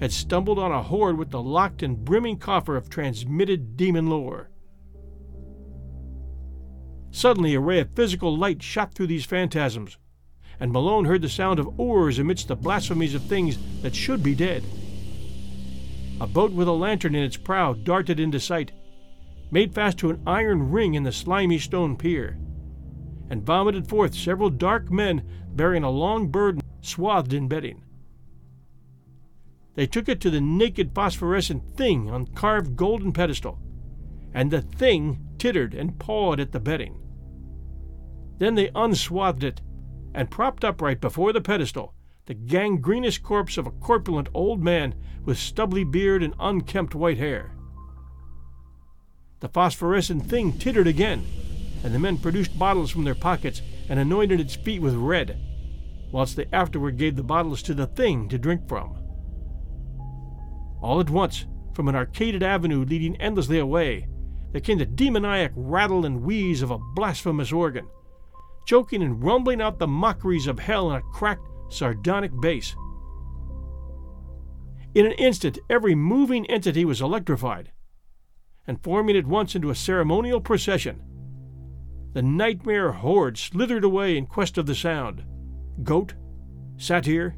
had 0.00 0.12
stumbled 0.12 0.58
on 0.58 0.72
a 0.72 0.82
hoard 0.82 1.16
with 1.18 1.30
the 1.30 1.42
locked 1.42 1.82
and 1.82 2.04
brimming 2.04 2.38
coffer 2.38 2.76
of 2.76 2.88
transmitted 2.88 3.76
demon 3.76 4.08
lore. 4.08 4.50
Suddenly, 7.10 7.54
a 7.54 7.60
ray 7.60 7.80
of 7.80 7.94
physical 7.94 8.36
light 8.36 8.62
shot 8.62 8.94
through 8.94 9.08
these 9.08 9.26
phantasms, 9.26 9.98
and 10.62 10.70
Malone 10.70 11.04
heard 11.06 11.22
the 11.22 11.28
sound 11.28 11.58
of 11.58 11.80
oars 11.80 12.20
amidst 12.20 12.46
the 12.46 12.54
blasphemies 12.54 13.16
of 13.16 13.22
things 13.24 13.58
that 13.82 13.96
should 13.96 14.22
be 14.22 14.32
dead. 14.32 14.62
A 16.20 16.26
boat 16.28 16.52
with 16.52 16.68
a 16.68 16.72
lantern 16.72 17.16
in 17.16 17.24
its 17.24 17.36
prow 17.36 17.72
darted 17.72 18.20
into 18.20 18.38
sight, 18.38 18.70
made 19.50 19.74
fast 19.74 19.98
to 19.98 20.10
an 20.10 20.22
iron 20.24 20.70
ring 20.70 20.94
in 20.94 21.02
the 21.02 21.10
slimy 21.10 21.58
stone 21.58 21.96
pier, 21.96 22.38
and 23.28 23.42
vomited 23.42 23.88
forth 23.88 24.14
several 24.14 24.50
dark 24.50 24.88
men 24.88 25.28
bearing 25.48 25.82
a 25.82 25.90
long 25.90 26.28
burden 26.28 26.62
swathed 26.80 27.32
in 27.32 27.48
bedding. 27.48 27.82
They 29.74 29.88
took 29.88 30.08
it 30.08 30.20
to 30.20 30.30
the 30.30 30.40
naked 30.40 30.94
phosphorescent 30.94 31.76
thing 31.76 32.08
on 32.08 32.26
carved 32.26 32.76
golden 32.76 33.12
pedestal, 33.12 33.58
and 34.32 34.52
the 34.52 34.62
thing 34.62 35.26
tittered 35.38 35.74
and 35.74 35.98
pawed 35.98 36.38
at 36.38 36.52
the 36.52 36.60
bedding. 36.60 37.00
Then 38.38 38.54
they 38.54 38.70
unswathed 38.76 39.42
it, 39.42 39.60
and 40.14 40.30
propped 40.30 40.64
upright 40.64 41.00
before 41.00 41.32
the 41.32 41.40
pedestal 41.40 41.94
the 42.26 42.34
gangrenous 42.34 43.18
corpse 43.18 43.58
of 43.58 43.66
a 43.66 43.70
corpulent 43.70 44.28
old 44.32 44.62
man 44.62 44.94
with 45.24 45.38
stubbly 45.38 45.84
beard 45.84 46.22
and 46.22 46.34
unkempt 46.38 46.94
white 46.94 47.18
hair. 47.18 47.52
The 49.40 49.48
phosphorescent 49.48 50.26
thing 50.26 50.52
tittered 50.52 50.86
again, 50.86 51.26
and 51.82 51.92
the 51.92 51.98
men 51.98 52.18
produced 52.18 52.56
bottles 52.56 52.92
from 52.92 53.02
their 53.02 53.16
pockets 53.16 53.60
and 53.88 53.98
anointed 53.98 54.38
its 54.38 54.54
feet 54.54 54.80
with 54.80 54.94
red, 54.94 55.36
whilst 56.12 56.36
they 56.36 56.46
afterward 56.52 56.96
gave 56.96 57.16
the 57.16 57.24
bottles 57.24 57.60
to 57.62 57.74
the 57.74 57.88
thing 57.88 58.28
to 58.28 58.38
drink 58.38 58.68
from. 58.68 58.96
All 60.80 61.00
at 61.00 61.10
once, 61.10 61.46
from 61.74 61.88
an 61.88 61.96
arcaded 61.96 62.42
avenue 62.42 62.84
leading 62.84 63.20
endlessly 63.20 63.58
away, 63.58 64.06
there 64.52 64.60
came 64.60 64.78
the 64.78 64.86
demoniac 64.86 65.52
rattle 65.56 66.04
and 66.04 66.22
wheeze 66.22 66.62
of 66.62 66.70
a 66.70 66.78
blasphemous 66.78 67.50
organ, 67.50 67.88
choking 68.66 69.02
and 69.02 69.22
rumbling 69.22 69.60
out 69.60 69.78
the 69.78 69.86
mockeries 69.86 70.46
of 70.46 70.58
hell 70.58 70.90
in 70.90 70.96
a 70.96 71.02
cracked, 71.02 71.46
sardonic 71.68 72.32
bass. 72.40 72.74
In 74.94 75.06
an 75.06 75.12
instant, 75.12 75.58
every 75.70 75.94
moving 75.94 76.44
entity 76.46 76.84
was 76.84 77.00
electrified, 77.00 77.72
and 78.66 78.82
forming 78.82 79.16
at 79.16 79.26
once 79.26 79.54
into 79.54 79.70
a 79.70 79.74
ceremonial 79.74 80.40
procession. 80.40 81.02
The 82.12 82.22
nightmare 82.22 82.92
horde 82.92 83.38
slithered 83.38 83.84
away 83.84 84.18
in 84.18 84.26
quest 84.26 84.58
of 84.58 84.66
the 84.66 84.74
sound 84.74 85.24
goat, 85.82 86.14
satyr, 86.76 87.34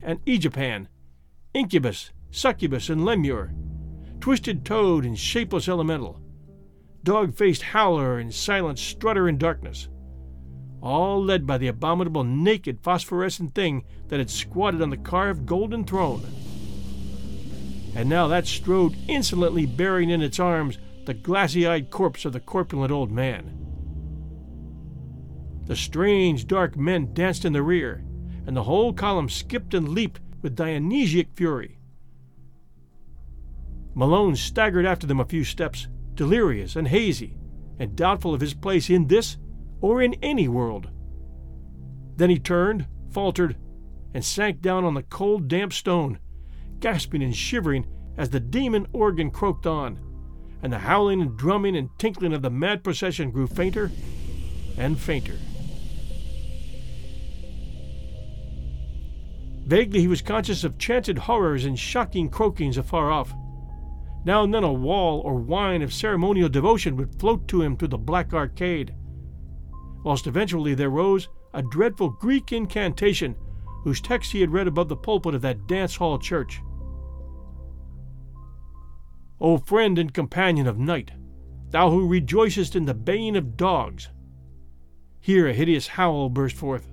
and 0.00 0.24
Aegipan, 0.24 0.86
incubus, 1.52 2.12
succubus, 2.30 2.88
and 2.88 3.00
lemure, 3.00 3.52
twisted 4.20 4.64
toad 4.64 5.04
and 5.04 5.18
shapeless 5.18 5.68
elemental, 5.68 6.20
dog 7.02 7.34
faced 7.34 7.62
howler 7.62 8.18
and 8.18 8.32
silent 8.32 8.78
strutter 8.78 9.28
in 9.28 9.36
darkness, 9.36 9.88
all 10.82 11.22
led 11.22 11.46
by 11.46 11.56
the 11.58 11.68
abominable 11.68 12.24
naked 12.24 12.80
phosphorescent 12.80 13.54
thing 13.54 13.84
that 14.08 14.18
had 14.18 14.30
squatted 14.30 14.82
on 14.82 14.90
the 14.90 14.96
carved 14.96 15.46
golden 15.46 15.84
throne. 15.84 16.22
And 17.94 18.08
now 18.08 18.26
that 18.28 18.46
strode 18.46 18.96
insolently 19.06 19.66
bearing 19.66 20.10
in 20.10 20.22
its 20.22 20.40
arms 20.40 20.78
the 21.04 21.14
glassy 21.14 21.66
eyed 21.66 21.90
corpse 21.90 22.24
of 22.24 22.32
the 22.32 22.40
corpulent 22.40 22.90
old 22.90 23.10
man. 23.10 23.58
The 25.66 25.76
strange, 25.76 26.46
dark 26.46 26.76
men 26.76 27.14
danced 27.14 27.44
in 27.44 27.52
the 27.52 27.62
rear, 27.62 28.04
and 28.46 28.56
the 28.56 28.64
whole 28.64 28.92
column 28.92 29.28
skipped 29.28 29.74
and 29.74 29.90
leaped 29.90 30.20
with 30.42 30.56
Dionysiac 30.56 31.28
fury. 31.34 31.78
Malone 33.94 34.34
staggered 34.34 34.86
after 34.86 35.06
them 35.06 35.20
a 35.20 35.24
few 35.24 35.44
steps, 35.44 35.86
delirious 36.14 36.74
and 36.74 36.88
hazy, 36.88 37.36
and 37.78 37.94
doubtful 37.94 38.34
of 38.34 38.40
his 38.40 38.54
place 38.54 38.90
in 38.90 39.06
this 39.06 39.36
or 39.82 40.00
in 40.00 40.14
any 40.22 40.48
world. 40.48 40.88
Then 42.16 42.30
he 42.30 42.38
turned, 42.38 42.86
faltered, 43.10 43.56
and 44.14 44.24
sank 44.24 44.62
down 44.62 44.84
on 44.84 44.94
the 44.94 45.02
cold, 45.02 45.48
damp 45.48 45.72
stone, 45.72 46.18
gasping 46.80 47.22
and 47.22 47.36
shivering 47.36 47.86
as 48.16 48.30
the 48.30 48.40
demon 48.40 48.86
organ 48.92 49.30
croaked 49.30 49.66
on, 49.66 49.98
and 50.62 50.72
the 50.72 50.78
howling 50.78 51.20
and 51.20 51.36
drumming 51.36 51.76
and 51.76 51.90
tinkling 51.98 52.32
of 52.32 52.42
the 52.42 52.50
mad 52.50 52.84
procession 52.84 53.30
grew 53.30 53.46
fainter 53.46 53.90
and 54.78 54.98
fainter. 54.98 55.36
Vaguely 59.64 60.00
he 60.00 60.08
was 60.08 60.22
conscious 60.22 60.64
of 60.64 60.78
chanted 60.78 61.16
horrors 61.18 61.64
and 61.64 61.78
shocking 61.78 62.28
croakings 62.28 62.76
afar 62.76 63.10
off. 63.10 63.32
Now 64.24 64.44
and 64.44 64.52
then 64.52 64.64
a 64.64 64.72
wall 64.72 65.20
or 65.20 65.34
whine 65.34 65.82
of 65.82 65.92
ceremonial 65.92 66.48
devotion 66.48 66.96
would 66.96 67.18
float 67.18 67.48
to 67.48 67.62
him 67.62 67.76
through 67.76 67.88
the 67.88 67.98
black 67.98 68.34
arcade, 68.34 68.94
whilst 70.02 70.26
eventually 70.26 70.74
there 70.74 70.90
rose 70.90 71.28
a 71.54 71.62
dreadful 71.62 72.10
Greek 72.10 72.52
incantation 72.52 73.36
whose 73.84 74.00
text 74.00 74.32
he 74.32 74.40
had 74.40 74.52
read 74.52 74.66
above 74.66 74.88
the 74.88 74.96
pulpit 74.96 75.34
of 75.34 75.42
that 75.42 75.66
dance 75.66 75.96
hall 75.96 76.18
church. 76.18 76.60
O 79.40 79.58
friend 79.58 79.98
and 79.98 80.14
companion 80.14 80.66
of 80.66 80.78
night, 80.78 81.10
thou 81.70 81.90
who 81.90 82.06
rejoicest 82.06 82.76
in 82.76 82.84
the 82.84 82.94
baying 82.94 83.36
of 83.36 83.56
dogs! 83.56 84.08
Here 85.20 85.48
a 85.48 85.52
hideous 85.52 85.88
howl 85.88 86.28
burst 86.28 86.56
forth, 86.56 86.92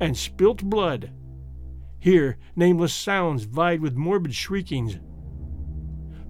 and 0.00 0.16
spilt 0.16 0.62
blood 0.62 1.12
Here 2.00 2.38
nameless 2.54 2.94
sounds 2.94 3.44
vied 3.44 3.80
with 3.80 3.96
morbid 3.96 4.34
shriekings. 4.34 4.98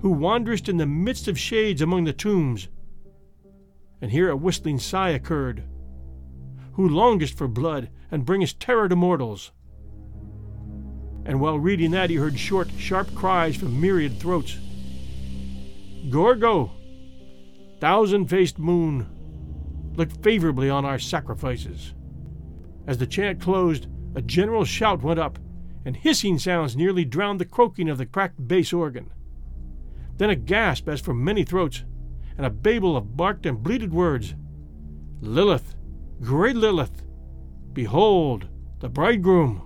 Who 0.01 0.11
wanderest 0.11 0.69
in 0.69 0.77
the 0.77 0.87
midst 0.87 1.29
of 1.29 1.39
shades 1.39 1.83
among 1.83 2.05
the 2.05 2.13
tombs? 2.13 2.69
And 4.01 4.11
here 4.11 4.31
a 4.31 4.37
whistling 4.37 4.79
sigh 4.79 5.11
occurred. 5.11 5.65
Who 6.79 6.89
longest 6.89 7.37
for 7.37 7.49
blood 7.49 7.91
and 8.09 8.25
bringest 8.25 8.61
terror 8.61 8.89
to 8.89 8.95
mortals? 8.95 9.51
And 11.25 11.41
while 11.41 11.59
reading 11.59 11.91
that, 11.91 12.09
he 12.09 12.15
heard 12.15 12.39
short, 12.39 12.71
sharp 12.79 13.13
cries 13.17 13.57
from 13.57 13.81
myriad 13.81 14.21
throats. 14.21 14.57
Gorgo, 16.09 16.71
thousand 17.81 18.29
faced 18.29 18.61
moon, 18.61 19.09
look 19.97 20.23
favorably 20.23 20.71
on 20.71 20.85
our 20.85 21.01
sacrifices. 21.01 21.95
As 22.87 22.99
the 22.99 23.09
chant 23.09 23.41
closed, 23.41 23.89
a 24.15 24.23
general 24.23 24.65
shout 24.65 25.03
went 25.03 25.19
up, 25.19 25.41
and 25.85 25.97
hissing 25.97 26.39
sounds 26.39 26.77
nearly 26.77 27.05
drowned 27.05 27.41
the 27.41 27.45
croaking 27.45 27.89
of 27.89 27.99
the 27.99 28.07
cracked 28.07 28.47
bass 28.47 28.73
organ. 28.73 29.11
Then 30.17 30.31
a 30.31 30.37
gasp 30.37 30.89
as 30.89 31.01
from 31.01 31.25
many 31.25 31.43
throats, 31.43 31.83
and 32.37 32.47
a 32.47 32.51
babel 32.51 32.97
of 32.97 33.17
barked 33.17 33.47
and 33.47 33.65
bleated 33.65 33.93
words. 33.93 34.37
Lilith, 35.21 35.75
great 36.21 36.57
Lilith, 36.57 37.03
behold 37.73 38.49
the 38.81 38.89
bridegroom. 38.89 39.63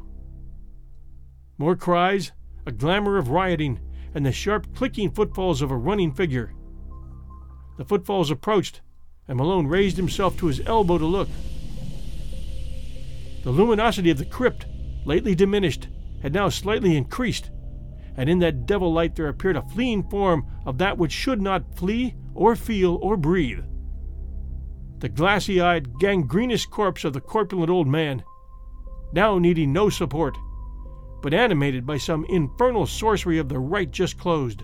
More 1.58 1.76
cries, 1.76 2.32
a 2.66 2.72
glamour 2.72 3.16
of 3.16 3.28
rioting, 3.28 3.80
and 4.14 4.26
the 4.26 4.32
sharp 4.32 4.74
clicking 4.74 5.10
footfalls 5.10 5.62
of 5.62 5.70
a 5.70 5.76
running 5.76 6.12
figure. 6.12 6.52
The 7.78 7.84
footfalls 7.84 8.30
approached, 8.30 8.82
and 9.26 9.38
Malone 9.38 9.66
raised 9.66 9.96
himself 9.96 10.36
to 10.38 10.46
his 10.46 10.60
elbow 10.66 10.98
to 10.98 11.06
look. 11.06 11.28
The 13.44 13.50
luminosity 13.50 14.10
of 14.10 14.18
the 14.18 14.26
crypt, 14.26 14.66
lately 15.04 15.34
diminished, 15.34 15.88
had 16.20 16.34
now 16.34 16.48
slightly 16.48 16.96
increased, 16.96 17.50
and 18.16 18.28
in 18.28 18.40
that 18.40 18.66
devil 18.66 18.92
light 18.92 19.16
there 19.16 19.28
appeared 19.28 19.56
a 19.56 19.62
fleeing 19.62 20.02
form 20.08 20.46
of 20.66 20.78
that 20.78 20.98
which 20.98 21.12
should 21.12 21.40
not 21.40 21.74
flee, 21.76 22.14
or 22.34 22.54
feel, 22.54 22.98
or 23.02 23.16
breathe. 23.16 23.64
The 25.02 25.08
glassy 25.08 25.60
eyed, 25.60 25.98
gangrenous 25.98 26.64
corpse 26.64 27.02
of 27.02 27.12
the 27.12 27.20
corpulent 27.20 27.70
old 27.70 27.88
man, 27.88 28.22
now 29.12 29.36
needing 29.36 29.72
no 29.72 29.88
support, 29.88 30.38
but 31.20 31.34
animated 31.34 31.84
by 31.84 31.96
some 31.96 32.24
infernal 32.26 32.86
sorcery 32.86 33.36
of 33.38 33.48
the 33.48 33.58
rite 33.58 33.90
just 33.90 34.16
closed. 34.16 34.62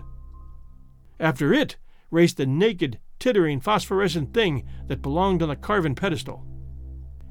After 1.19 1.53
it 1.53 1.75
raced 2.09 2.37
the 2.37 2.45
naked, 2.45 2.99
tittering, 3.19 3.59
phosphorescent 3.59 4.33
thing 4.33 4.65
that 4.87 5.01
belonged 5.01 5.43
on 5.43 5.49
the 5.49 5.57
carven 5.57 5.93
pedestal. 5.93 6.45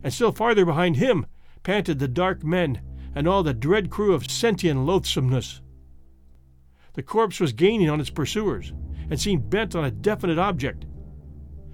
And 0.03 0.13
still 0.13 0.31
farther 0.31 0.67
behind 0.67 0.97
him 0.97 1.25
panted 1.63 2.01
the 2.01 2.09
dark 2.09 2.45
men 2.45 2.83
and 3.15 3.27
all 3.27 3.43
the 3.43 3.55
dread 3.55 3.89
crew 3.89 4.13
of 4.13 4.31
sentient 4.31 4.81
loathsomeness. 4.81 5.63
The 6.93 7.03
corpse 7.03 7.41
was 7.41 7.55
gaining 7.55 7.89
on 7.89 8.01
its 8.01 8.11
pursuers 8.11 8.75
and 9.09 9.19
seemed 9.19 9.49
bent 9.49 9.75
on 9.75 9.87
a 9.87 9.91
definite 9.91 10.39
object, 10.39 10.85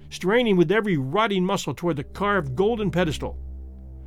straining 0.09 0.57
with 0.57 0.71
every 0.71 0.97
rotting 0.97 1.45
muscle 1.45 1.73
toward 1.73 1.97
the 1.97 2.03
carved 2.03 2.55
golden 2.55 2.91
pedestal, 2.91 3.37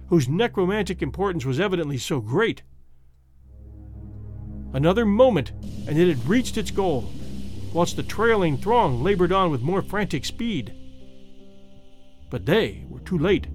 whose 0.09 0.29
necromantic 0.29 1.03
importance 1.03 1.45
was 1.45 1.61
evidently 1.61 1.99
so 1.99 2.21
great. 2.21 2.63
Another 4.73 5.07
moment, 5.07 5.53
and 5.87 5.99
it 5.99 6.09
had 6.09 6.29
reached 6.29 6.57
its 6.57 6.71
goal, 6.71 7.11
whilst 7.73 7.97
the 7.97 8.03
trailing 8.03 8.57
throng 8.57 9.03
labored 9.03 9.33
on 9.33 9.51
with 9.51 9.63
more 9.63 9.83
frantic 9.83 10.25
speed. 10.25 10.75
But 12.31 12.47
they 12.47 12.85
were 12.89 13.01
too 13.01 13.19
late, 13.19 13.47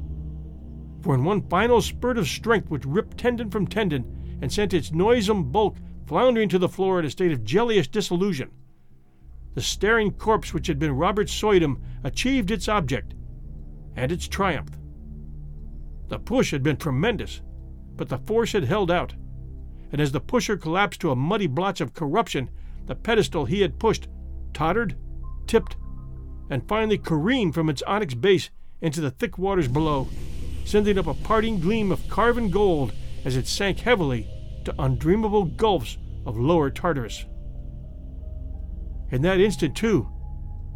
for 1.01 1.13
in 1.13 1.23
one 1.23 1.47
final 1.49 1.81
spurt 1.81 2.17
of 2.17 2.27
strength 2.27 2.69
which 2.69 2.85
ripped 2.85 3.17
tendon 3.17 3.49
from 3.49 3.67
tendon 3.67 4.37
and 4.41 4.51
sent 4.51 4.73
its 4.73 4.91
noisome 4.91 5.51
bulk 5.51 5.77
floundering 6.05 6.49
to 6.49 6.59
the 6.59 6.69
floor 6.69 6.99
in 6.99 7.05
a 7.05 7.09
state 7.09 7.31
of 7.31 7.43
jellious 7.43 7.87
dissolution, 7.87 8.51
the 9.53 9.61
staring 9.61 10.11
corpse 10.11 10.53
which 10.53 10.67
had 10.67 10.79
been 10.79 10.95
Robert 10.95 11.29
Suydam 11.29 11.81
achieved 12.03 12.51
its 12.51 12.67
object 12.67 13.13
and 13.95 14.11
its 14.11 14.27
triumph. 14.27 14.71
The 16.09 16.19
push 16.19 16.51
had 16.51 16.63
been 16.63 16.77
tremendous, 16.77 17.41
but 17.95 18.09
the 18.09 18.17
force 18.17 18.51
had 18.53 18.63
held 18.63 18.91
out, 18.91 19.13
and 19.91 20.01
as 20.01 20.11
the 20.11 20.19
pusher 20.19 20.57
collapsed 20.57 21.01
to 21.01 21.11
a 21.11 21.15
muddy 21.15 21.47
blotch 21.47 21.81
of 21.81 21.93
corruption, 21.93 22.49
the 22.85 22.95
pedestal 22.95 23.45
he 23.45 23.61
had 23.61 23.79
pushed 23.79 24.07
tottered, 24.53 24.95
tipped, 25.47 25.75
and 26.49 26.67
finally 26.67 26.97
careened 26.97 27.53
from 27.53 27.69
its 27.69 27.81
onyx 27.83 28.13
base 28.13 28.49
into 28.81 29.01
the 29.01 29.11
thick 29.11 29.37
waters 29.37 29.67
below, 29.67 30.07
sending 30.65 30.97
up 30.97 31.07
a 31.07 31.13
parting 31.13 31.59
gleam 31.59 31.91
of 31.91 32.07
carven 32.09 32.49
gold 32.49 32.91
as 33.23 33.35
it 33.35 33.47
sank 33.47 33.79
heavily 33.79 34.27
to 34.65 34.73
undreamable 34.73 35.45
gulfs 35.55 35.97
of 36.25 36.37
lower 36.37 36.69
Tartarus. 36.69 37.25
In 39.13 39.21
that 39.21 39.39
instant, 39.39 39.77
too, 39.77 40.09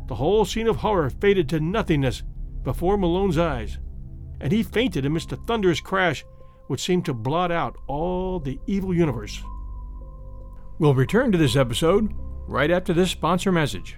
the 0.06 0.14
whole 0.14 0.46
scene 0.46 0.68
of 0.68 0.76
horror 0.76 1.10
faded 1.10 1.50
to 1.50 1.60
nothingness 1.60 2.22
before 2.62 2.96
Malone's 2.96 3.40
eyes, 3.40 3.80
and 4.40 4.52
he 4.52 4.62
fainted 4.62 5.08
amidst 5.08 5.32
a 5.32 5.38
thunderous 5.38 5.82
crash 5.82 6.24
which 6.68 6.84
seemed 6.84 7.04
to 7.06 7.16
blot 7.16 7.52
out 7.52 7.78
all 7.88 8.40
the 8.40 8.60
evil 8.68 8.94
universe. 8.94 9.42
We'll 10.78 10.94
return 10.94 11.32
to 11.32 11.38
this 11.40 11.56
episode 11.56 12.14
right 12.48 12.70
after 12.70 12.94
this 12.94 13.10
sponsor 13.10 13.52
message. 13.52 13.98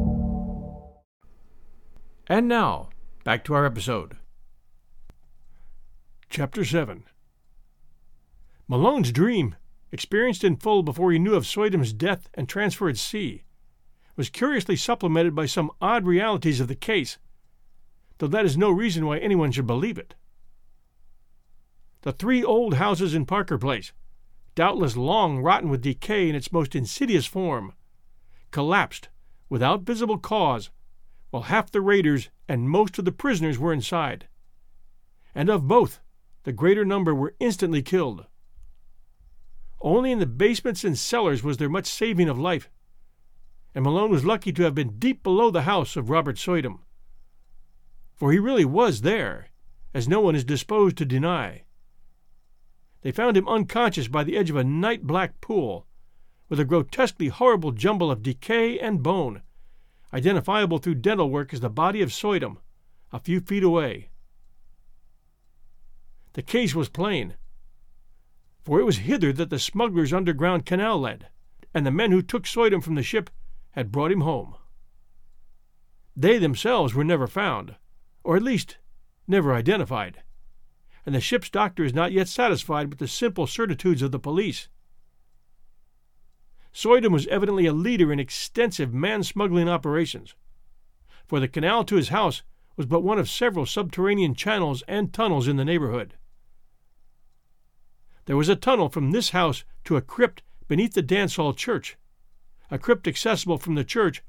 And 2.31 2.47
now, 2.47 2.87
back 3.25 3.43
to 3.43 3.53
our 3.55 3.65
episode. 3.65 4.15
Chapter 6.29 6.63
7 6.63 7.03
Malone's 8.69 9.11
dream, 9.11 9.57
experienced 9.91 10.45
in 10.45 10.55
full 10.55 10.81
before 10.81 11.11
he 11.11 11.19
knew 11.19 11.35
of 11.35 11.45
Suydam's 11.45 11.91
death 11.91 12.29
and 12.33 12.47
transfer 12.47 12.87
at 12.87 12.95
sea, 12.95 13.43
was 14.15 14.29
curiously 14.29 14.77
supplemented 14.77 15.35
by 15.35 15.45
some 15.45 15.71
odd 15.81 16.05
realities 16.05 16.61
of 16.61 16.69
the 16.69 16.73
case, 16.73 17.17
though 18.19 18.27
that 18.27 18.45
is 18.45 18.55
no 18.55 18.71
reason 18.71 19.05
why 19.05 19.17
anyone 19.17 19.51
should 19.51 19.67
believe 19.67 19.97
it. 19.97 20.15
The 22.03 22.13
three 22.13 22.45
old 22.45 22.75
houses 22.75 23.13
in 23.13 23.25
Parker 23.25 23.57
Place, 23.57 23.91
doubtless 24.55 24.95
long 24.95 25.39
rotten 25.39 25.67
with 25.67 25.81
decay 25.81 26.29
in 26.29 26.35
its 26.35 26.53
most 26.53 26.77
insidious 26.77 27.25
form, 27.25 27.73
collapsed 28.51 29.09
without 29.49 29.81
visible 29.81 30.17
cause 30.17 30.69
while 31.31 31.43
half 31.43 31.71
the 31.71 31.81
raiders 31.81 32.29
and 32.47 32.69
most 32.69 32.99
of 32.99 33.05
the 33.05 33.11
prisoners 33.11 33.57
were 33.57 33.73
inside. 33.73 34.27
And 35.33 35.49
of 35.49 35.67
both, 35.67 36.01
the 36.43 36.51
greater 36.51 36.85
number 36.85 37.15
were 37.15 37.35
instantly 37.39 37.81
killed. 37.81 38.25
Only 39.79 40.11
in 40.11 40.19
the 40.19 40.25
basements 40.25 40.83
and 40.83 40.97
cellars 40.97 41.41
was 41.41 41.57
there 41.57 41.69
much 41.69 41.87
saving 41.87 42.29
of 42.29 42.37
life, 42.37 42.69
and 43.73 43.83
Malone 43.83 44.11
was 44.11 44.25
lucky 44.25 44.51
to 44.51 44.63
have 44.63 44.75
been 44.75 44.99
deep 44.99 45.23
below 45.23 45.49
the 45.49 45.61
house 45.63 45.95
of 45.95 46.09
Robert 46.09 46.37
Soydham. 46.37 46.79
For 48.13 48.31
he 48.31 48.37
really 48.37 48.65
was 48.65 49.01
there, 49.01 49.47
as 49.93 50.09
no 50.09 50.19
one 50.19 50.35
is 50.35 50.43
disposed 50.43 50.97
to 50.97 51.05
deny. 51.05 51.63
They 53.01 53.11
found 53.11 53.37
him 53.37 53.47
unconscious 53.47 54.09
by 54.09 54.25
the 54.25 54.37
edge 54.37 54.49
of 54.49 54.57
a 54.57 54.63
night 54.63 55.03
black 55.03 55.39
pool, 55.39 55.87
with 56.49 56.59
a 56.59 56.65
grotesquely 56.65 57.29
horrible 57.29 57.71
jumble 57.71 58.11
of 58.11 58.21
decay 58.21 58.77
and 58.77 59.01
bone 59.01 59.41
identifiable 60.13 60.77
through 60.77 60.95
dental 60.95 61.29
work 61.29 61.53
as 61.53 61.59
the 61.61 61.69
body 61.69 62.01
of 62.01 62.09
Soydham, 62.09 62.57
a 63.11 63.19
few 63.19 63.39
feet 63.39 63.63
away. 63.63 64.09
The 66.33 66.41
case 66.41 66.73
was 66.73 66.89
plain, 66.89 67.35
for 68.63 68.79
it 68.79 68.85
was 68.85 68.99
hither 68.99 69.33
that 69.33 69.49
the 69.49 69.59
smuggler's 69.59 70.13
underground 70.13 70.65
canal 70.65 70.99
led, 70.99 71.27
and 71.73 71.85
the 71.85 71.91
men 71.91 72.11
who 72.11 72.21
took 72.21 72.43
Soydham 72.43 72.81
from 72.81 72.95
the 72.95 73.03
ship 73.03 73.29
had 73.71 73.91
brought 73.91 74.11
him 74.11 74.21
home. 74.21 74.55
They 76.15 76.37
themselves 76.37 76.93
were 76.93 77.03
never 77.03 77.27
found, 77.27 77.75
or 78.23 78.35
at 78.35 78.43
least 78.43 78.77
never 79.27 79.53
identified, 79.53 80.23
and 81.05 81.15
the 81.15 81.21
ship's 81.21 81.49
doctor 81.49 81.83
is 81.83 81.93
not 81.93 82.11
yet 82.11 82.27
satisfied 82.27 82.89
with 82.89 82.99
the 82.99 83.07
simple 83.07 83.47
certitudes 83.47 84.01
of 84.01 84.11
the 84.11 84.19
police. 84.19 84.67
Soydham 86.73 87.11
was 87.11 87.27
evidently 87.27 87.65
a 87.65 87.73
leader 87.73 88.11
in 88.11 88.19
extensive 88.19 88.93
man 88.93 89.23
smuggling 89.23 89.67
operations, 89.67 90.35
for 91.27 91.39
the 91.39 91.47
canal 91.47 91.83
to 91.85 91.95
his 91.95 92.09
house 92.09 92.43
was 92.77 92.85
but 92.85 93.03
one 93.03 93.19
of 93.19 93.29
several 93.29 93.65
subterranean 93.65 94.33
channels 94.33 94.81
and 94.87 95.13
tunnels 95.13 95.47
in 95.47 95.57
the 95.57 95.65
neighborhood. 95.65 96.15
There 98.25 98.37
was 98.37 98.49
a 98.49 98.55
tunnel 98.55 98.89
from 98.89 99.11
this 99.11 99.31
house 99.31 99.65
to 99.85 99.97
a 99.97 100.01
crypt 100.01 100.43
beneath 100.67 100.93
the 100.93 101.01
dance 101.01 101.35
hall 101.35 101.53
church, 101.53 101.97
a 102.69 102.79
crypt 102.79 103.07
accessible 103.07 103.57
from 103.57 103.75
the 103.75 103.83
church 103.83 104.23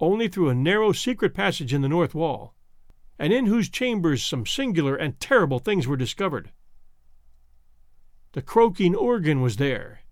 only 0.00 0.28
through 0.28 0.48
a 0.48 0.54
narrow 0.54 0.92
secret 0.92 1.34
passage 1.34 1.72
in 1.72 1.80
the 1.80 1.88
north 1.88 2.14
wall, 2.14 2.54
and 3.18 3.32
in 3.32 3.46
whose 3.46 3.68
chambers 3.68 4.22
some 4.22 4.46
singular 4.46 4.94
and 4.94 5.18
terrible 5.18 5.58
things 5.58 5.86
were 5.86 5.96
discovered. 5.96 6.52
The 8.32 8.42
croaking 8.42 8.94
organ 8.94 9.40
was 9.40 9.56
there, 9.56 10.02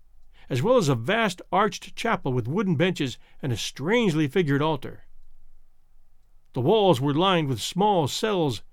as 0.49 0.61
well 0.61 0.77
as 0.77 0.89
a 0.89 0.95
vast 0.95 1.41
arched 1.51 1.95
chapel 1.95 2.31
with 2.31 2.47
wooden 2.47 2.75
benches 2.75 3.17
and 3.41 3.51
a 3.51 3.57
strangely 3.57 4.27
figured 4.27 4.61
altar. 4.61 5.05
The 6.53 6.61
walls 6.61 7.01
were 7.01 7.13
lined 7.13 7.47
with 7.47 7.61
small 7.61 8.07
cells, 8.07 8.63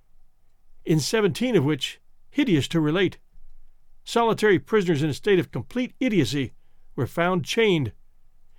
in 0.85 1.01
seventeen 1.01 1.57
of 1.57 1.65
which, 1.65 2.01
hideous 2.31 2.69
to 2.69 2.81
relate, 2.81 3.19
solitary 4.05 4.59
prisoners 4.59 5.03
in 5.03 5.11
a 5.11 5.15
state 5.15 5.39
of 5.39 5.51
complete 5.51 5.95
idiocy 5.99 6.53
were 6.95 7.07
found 7.07 7.45
chained, 7.45 7.93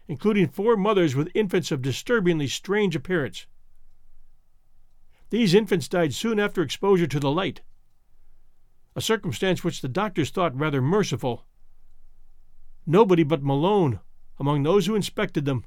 including 0.07 0.47
four 0.47 0.75
mothers 0.75 1.15
with 1.15 1.31
infants 1.33 1.71
of 1.71 1.81
disturbingly 1.81 2.47
strange 2.47 2.95
appearance. 2.95 3.47
These 5.29 5.55
infants 5.55 5.87
died 5.87 6.13
soon 6.13 6.39
after 6.39 6.61
exposure 6.61 7.07
to 7.07 7.19
the 7.19 7.31
light, 7.31 7.61
a 8.95 9.01
circumstance 9.01 9.63
which 9.63 9.81
the 9.81 9.87
doctors 9.87 10.29
thought 10.29 10.57
rather 10.57 10.81
merciful. 10.81 11.45
Nobody 12.85 13.23
but 13.23 13.43
Malone, 13.43 13.99
among 14.39 14.63
those 14.63 14.85
who 14.85 14.95
inspected 14.95 15.45
them, 15.45 15.65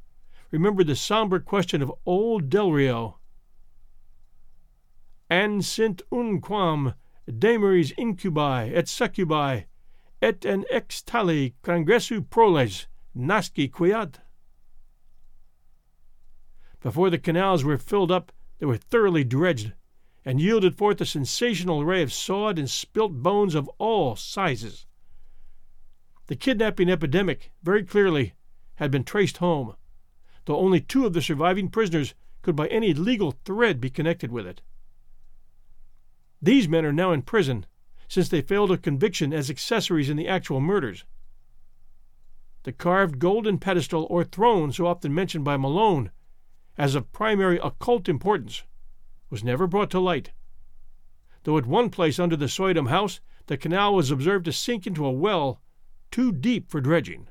remembered 0.51 0.87
the 0.87 0.97
sombre 0.97 1.41
question 1.41 1.83
of 1.83 1.93
old 2.07 2.49
Del 2.49 2.71
Rio. 2.71 3.19
An 5.29 5.61
sint 5.61 6.01
unquam 6.13 6.95
demeris 7.29 7.93
incubi 7.99 8.71
et 8.73 8.89
succubi 8.89 9.65
et 10.23 10.47
en 10.47 10.65
ex 10.71 11.03
tali 11.03 11.55
congressu 11.63 12.23
proles 12.23 12.87
nasci 13.17 13.71
quiat. 13.71 14.17
Before 16.81 17.11
the 17.11 17.19
canals 17.19 17.65
were 17.65 17.79
filled 17.79 18.13
up, 18.13 18.33
they 18.59 18.67
were 18.67 18.77
thoroughly 18.77 19.25
dredged, 19.25 19.73
and 20.25 20.41
yielded 20.41 20.77
forth 20.77 21.01
a 21.01 21.07
sensational 21.07 21.83
array 21.83 22.03
of 22.03 22.13
sawed 22.13 22.59
and 22.59 22.71
spilt 22.71 23.23
bones 23.23 23.55
of 23.55 23.69
all 23.79 24.15
sizes. 24.15 24.87
The 26.29 26.37
kidnapping 26.37 26.91
epidemic, 26.91 27.53
very 27.63 27.83
clearly, 27.83 28.35
had 28.75 28.91
been 28.91 29.03
traced 29.03 29.39
home, 29.39 29.77
though 30.45 30.59
only 30.59 30.79
two 30.79 31.07
of 31.07 31.15
the 31.15 31.23
surviving 31.23 31.71
prisoners 31.71 32.15
could 32.43 32.55
by 32.55 32.69
any 32.69 32.93
legal 32.93 33.33
thread 33.47 33.81
be 33.81 33.89
connected 33.89 34.31
with 34.31 34.47
it. 34.47 34.61
These 36.41 36.69
men 36.69 36.85
are 36.85 36.93
now 36.93 37.13
in 37.13 37.23
prison, 37.23 37.65
since 38.09 38.29
they 38.29 38.43
failed 38.43 38.71
of 38.71 38.83
conviction 38.83 39.33
as 39.33 39.49
accessories 39.49 40.11
in 40.11 40.19
the 40.19 40.29
actual 40.29 40.61
murders. 40.61 41.07
The 42.65 42.73
carved 42.73 43.19
golden 43.19 43.57
pedestal 43.57 44.07
or 44.11 44.23
throne 44.23 44.71
so 44.71 44.87
often 44.87 45.15
mentioned 45.15 45.47
by 45.47 45.57
Malone 45.57 46.11
as 46.77 46.95
of 46.95 47.11
primary 47.11 47.59
occult 47.59 48.07
importance 48.07 48.65
was 49.31 49.43
never 49.43 49.67
brought 49.67 49.91
to 49.93 49.99
light, 49.99 50.33
though 51.45 51.57
at 51.57 51.65
one 51.65 51.89
place 51.89 52.19
under 52.19 52.37
the 52.37 52.49
Suydam 52.49 52.89
house 52.89 53.21
the 53.47 53.57
canal 53.57 53.95
was 53.95 54.11
observed 54.11 54.45
to 54.45 54.53
sink 54.53 54.87
into 54.87 55.07
a 55.07 55.11
well 55.11 55.63
too 56.11 56.33
deep 56.33 56.71
for 56.71 56.81
dredging. 56.81 57.29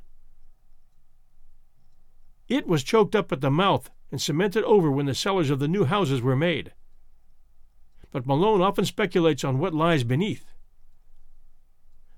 It 2.47 2.67
was 2.67 2.83
choked 2.83 3.15
up 3.15 3.31
at 3.31 3.41
the 3.41 3.51
mouth 3.51 3.89
and 4.11 4.21
cemented 4.21 4.63
over 4.63 4.89
when 4.89 5.05
the 5.05 5.15
cellars 5.15 5.49
of 5.49 5.59
the 5.59 5.67
new 5.67 5.83
houses 5.83 6.21
were 6.21 6.35
made. 6.35 6.73
But 8.11 8.25
Malone 8.25 8.61
often 8.61 8.85
speculates 8.85 9.43
on 9.43 9.59
what 9.59 9.73
lies 9.73 10.03
beneath. 10.03 10.53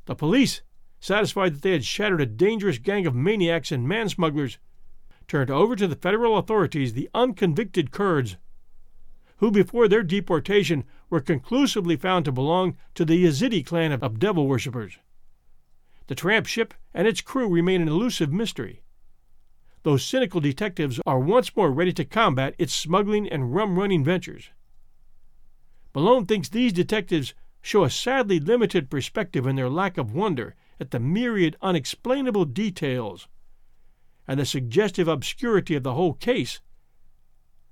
The 0.05 0.15
police, 0.15 0.61
satisfied 0.99 1.55
that 1.55 1.61
they 1.61 1.71
had 1.71 1.85
shattered 1.85 2.21
a 2.21 2.25
dangerous 2.25 2.77
gang 2.77 3.07
of 3.07 3.15
maniacs 3.15 3.71
and 3.71 3.87
man 3.87 4.09
smugglers, 4.09 4.59
turned 5.27 5.49
over 5.49 5.75
to 5.75 5.87
the 5.87 5.95
federal 5.95 6.37
authorities 6.37 6.93
the 6.93 7.09
unconvicted 7.13 7.91
Kurds, 7.91 8.37
who 9.37 9.51
before 9.51 9.87
their 9.87 10.03
deportation 10.03 10.83
were 11.09 11.21
conclusively 11.21 11.95
found 11.95 12.25
to 12.25 12.31
belong 12.31 12.75
to 12.93 13.05
the 13.05 13.23
Yazidi 13.25 13.65
clan 13.65 13.91
of 13.91 14.19
devil 14.19 14.47
worshippers. 14.47 14.99
The 16.09 16.15
tramp 16.15 16.47
ship 16.47 16.73
and 16.91 17.07
its 17.07 17.21
crew 17.21 17.47
remain 17.47 17.83
an 17.83 17.87
elusive 17.87 18.33
mystery. 18.33 18.81
Those 19.83 20.03
cynical 20.03 20.41
detectives 20.41 20.99
are 21.05 21.19
once 21.19 21.55
more 21.55 21.71
ready 21.71 21.93
to 21.93 22.03
combat 22.03 22.55
its 22.57 22.73
smuggling 22.73 23.29
and 23.29 23.53
rum 23.53 23.77
running 23.77 24.03
ventures. 24.03 24.49
Malone 25.93 26.25
thinks 26.25 26.49
these 26.49 26.73
detectives 26.73 27.35
show 27.61 27.83
a 27.83 27.91
sadly 27.91 28.39
limited 28.39 28.89
perspective 28.89 29.45
in 29.45 29.55
their 29.55 29.69
lack 29.69 29.99
of 29.99 30.11
wonder 30.11 30.55
at 30.79 30.89
the 30.89 30.99
myriad 30.99 31.55
unexplainable 31.61 32.45
details 32.45 33.27
and 34.27 34.39
the 34.39 34.47
suggestive 34.47 35.07
obscurity 35.07 35.75
of 35.75 35.83
the 35.83 35.93
whole 35.93 36.15
case, 36.15 36.59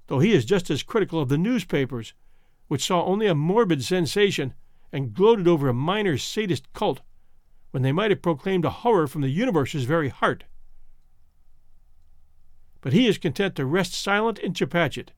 though 0.05 0.19
he 0.19 0.31
is 0.31 0.45
just 0.45 0.69
as 0.69 0.83
critical 0.83 1.19
of 1.19 1.29
the 1.29 1.39
newspapers, 1.39 2.13
which 2.67 2.85
saw 2.85 3.03
only 3.03 3.25
a 3.25 3.33
morbid 3.33 3.83
sensation 3.83 4.53
and 4.91 5.15
gloated 5.15 5.47
over 5.47 5.67
a 5.67 5.73
minor 5.73 6.19
sadist 6.19 6.71
cult 6.73 7.01
when 7.71 7.83
they 7.83 7.91
might 7.91 8.11
have 8.11 8.21
proclaimed 8.21 8.65
a 8.65 8.69
horror 8.69 9.07
from 9.07 9.21
the 9.21 9.29
universe's 9.29 9.85
very 9.85 10.09
heart. 10.09 10.45
But 12.81 12.93
he 12.93 13.07
is 13.07 13.17
content 13.17 13.55
to 13.55 13.65
rest 13.65 13.93
silent 13.93 14.39
in 14.39 14.53
Chepachet, 14.53 15.11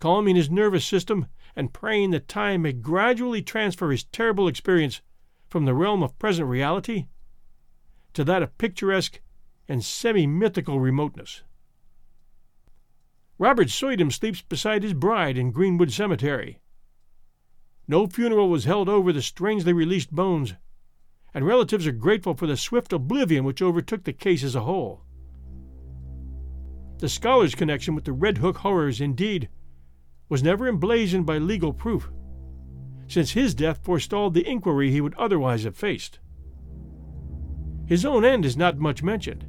calming 0.00 0.36
his 0.36 0.50
nervous 0.50 0.84
system 0.84 1.26
and 1.56 1.72
praying 1.72 2.10
that 2.10 2.28
time 2.28 2.62
may 2.62 2.72
gradually 2.72 3.42
transfer 3.42 3.90
his 3.90 4.04
terrible 4.04 4.48
experience 4.48 5.02
from 5.48 5.64
the 5.64 5.74
realm 5.74 6.02
of 6.02 6.18
present 6.18 6.48
reality 6.48 7.06
to 8.12 8.24
that 8.24 8.42
of 8.42 8.56
picturesque 8.58 9.20
and 9.68 9.84
semi 9.84 10.26
mythical 10.26 10.80
remoteness. 10.80 11.42
Robert 13.38 13.68
Suydam 13.68 14.12
sleeps 14.12 14.42
beside 14.42 14.82
his 14.82 14.94
bride 14.94 15.36
in 15.36 15.50
Greenwood 15.50 15.92
Cemetery. 15.92 16.60
No 17.88 18.06
funeral 18.06 18.48
was 18.48 18.64
held 18.64 18.88
over 18.88 19.12
the 19.12 19.22
strangely 19.22 19.72
released 19.72 20.12
bones, 20.12 20.54
and 21.34 21.44
relatives 21.44 21.86
are 21.86 21.92
grateful 21.92 22.34
for 22.34 22.46
the 22.46 22.56
swift 22.56 22.92
oblivion 22.92 23.44
which 23.44 23.60
overtook 23.60 24.04
the 24.04 24.12
case 24.12 24.44
as 24.44 24.54
a 24.54 24.60
whole. 24.60 25.02
The 26.98 27.08
scholar's 27.08 27.56
connection 27.56 27.94
with 27.94 28.04
the 28.04 28.12
Red 28.12 28.38
Hook 28.38 28.58
horrors, 28.58 29.00
indeed, 29.00 29.48
was 30.28 30.42
never 30.42 30.68
emblazoned 30.68 31.26
by 31.26 31.38
legal 31.38 31.72
proof, 31.72 32.10
since 33.08 33.32
his 33.32 33.54
death 33.54 33.80
forestalled 33.82 34.32
the 34.32 34.48
inquiry 34.48 34.90
he 34.90 35.00
would 35.00 35.14
otherwise 35.16 35.64
have 35.64 35.76
faced. 35.76 36.20
His 37.86 38.06
own 38.06 38.24
end 38.24 38.46
is 38.46 38.56
not 38.56 38.78
much 38.78 39.02
mentioned, 39.02 39.44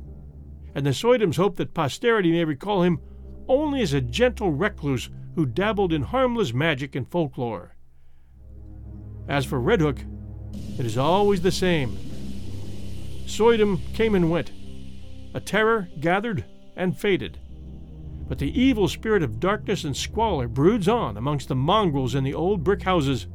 and 0.74 0.86
the 0.86 0.90
Suydams 0.90 1.38
hope 1.38 1.56
that 1.56 1.74
posterity 1.74 2.32
may 2.32 2.44
recall 2.44 2.82
him 2.82 3.00
only 3.48 3.82
as 3.82 3.94
a 3.94 4.02
gentle 4.02 4.52
recluse 4.52 5.10
who 5.36 5.46
dabbled 5.46 5.94
in 5.94 6.02
harmless 6.02 6.54
magic 6.54 6.96
and 6.96 7.08
folklore. 7.08 7.76
As 9.28 9.46
for 9.46 9.60
Red 9.60 9.82
Hook, 9.82 10.00
it 10.78 10.86
is 10.86 10.98
always 10.98 11.42
the 11.42 11.52
same. 11.52 11.98
Suydam 13.26 13.82
came 13.94 14.16
and 14.16 14.30
went. 14.30 14.52
A 15.34 15.40
terror 15.40 15.90
gathered 16.00 16.46
and 16.76 16.98
faded. 16.98 17.40
But 18.28 18.40
the 18.40 18.60
evil 18.60 18.88
spirit 18.88 19.24
of 19.24 19.40
darkness 19.40 19.84
and 19.84 19.96
squalor 19.96 20.48
broods 20.48 20.88
on 20.88 21.18
amongst 21.18 21.48
the 21.48 21.56
mongrels 21.56 22.16
in 22.16 22.24
the 22.24 22.34
old 22.34 22.64
brick 22.64 22.84
houses, 22.84 23.28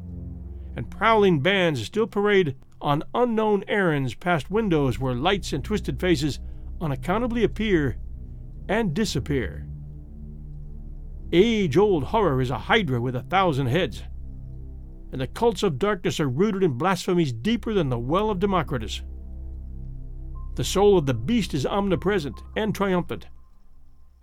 and 0.75 0.89
prowling 0.89 1.41
bands 1.41 1.83
still 1.83 2.07
parade 2.07 2.55
on 2.81 3.03
unknown 3.13 3.63
errands 3.67 4.15
past 4.15 4.49
windows 4.49 4.99
where 4.99 5.13
lights 5.13 5.53
and 5.53 5.63
twisted 5.63 5.99
faces 5.99 6.39
unaccountably 6.81 7.43
appear 7.43 7.97
and 8.67 8.93
disappear. 8.93 9.67
Age 11.31 11.77
old 11.77 12.05
horror 12.05 12.41
is 12.41 12.49
a 12.49 12.57
hydra 12.57 12.99
with 12.99 13.15
a 13.15 13.23
thousand 13.23 13.67
heads, 13.67 14.03
and 15.11 15.19
the 15.19 15.27
cults 15.27 15.63
of 15.63 15.79
darkness 15.79 16.19
are 16.19 16.29
rooted 16.29 16.63
in 16.63 16.77
blasphemies 16.77 17.33
deeper 17.33 17.73
than 17.73 17.89
the 17.89 17.99
well 17.99 18.29
of 18.29 18.39
Democritus. 18.39 19.01
The 20.55 20.63
soul 20.63 20.97
of 20.97 21.05
the 21.05 21.13
beast 21.13 21.53
is 21.53 21.65
omnipresent 21.65 22.41
and 22.55 22.73
triumphant, 22.73 23.27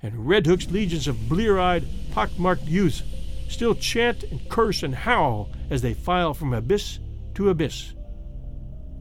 and 0.02 0.28
Red 0.28 0.46
Hook's 0.46 0.70
legions 0.70 1.08
of 1.08 1.28
blear 1.28 1.58
eyed, 1.58 1.84
pock-marked 2.12 2.64
youths 2.64 3.02
still 3.48 3.74
chant 3.74 4.24
and 4.24 4.46
curse 4.48 4.82
and 4.82 4.94
howl 4.94 5.50
as 5.70 5.82
they 5.82 5.94
file 5.94 6.34
from 6.34 6.52
abyss 6.52 6.98
to 7.34 7.48
abyss. 7.48 7.94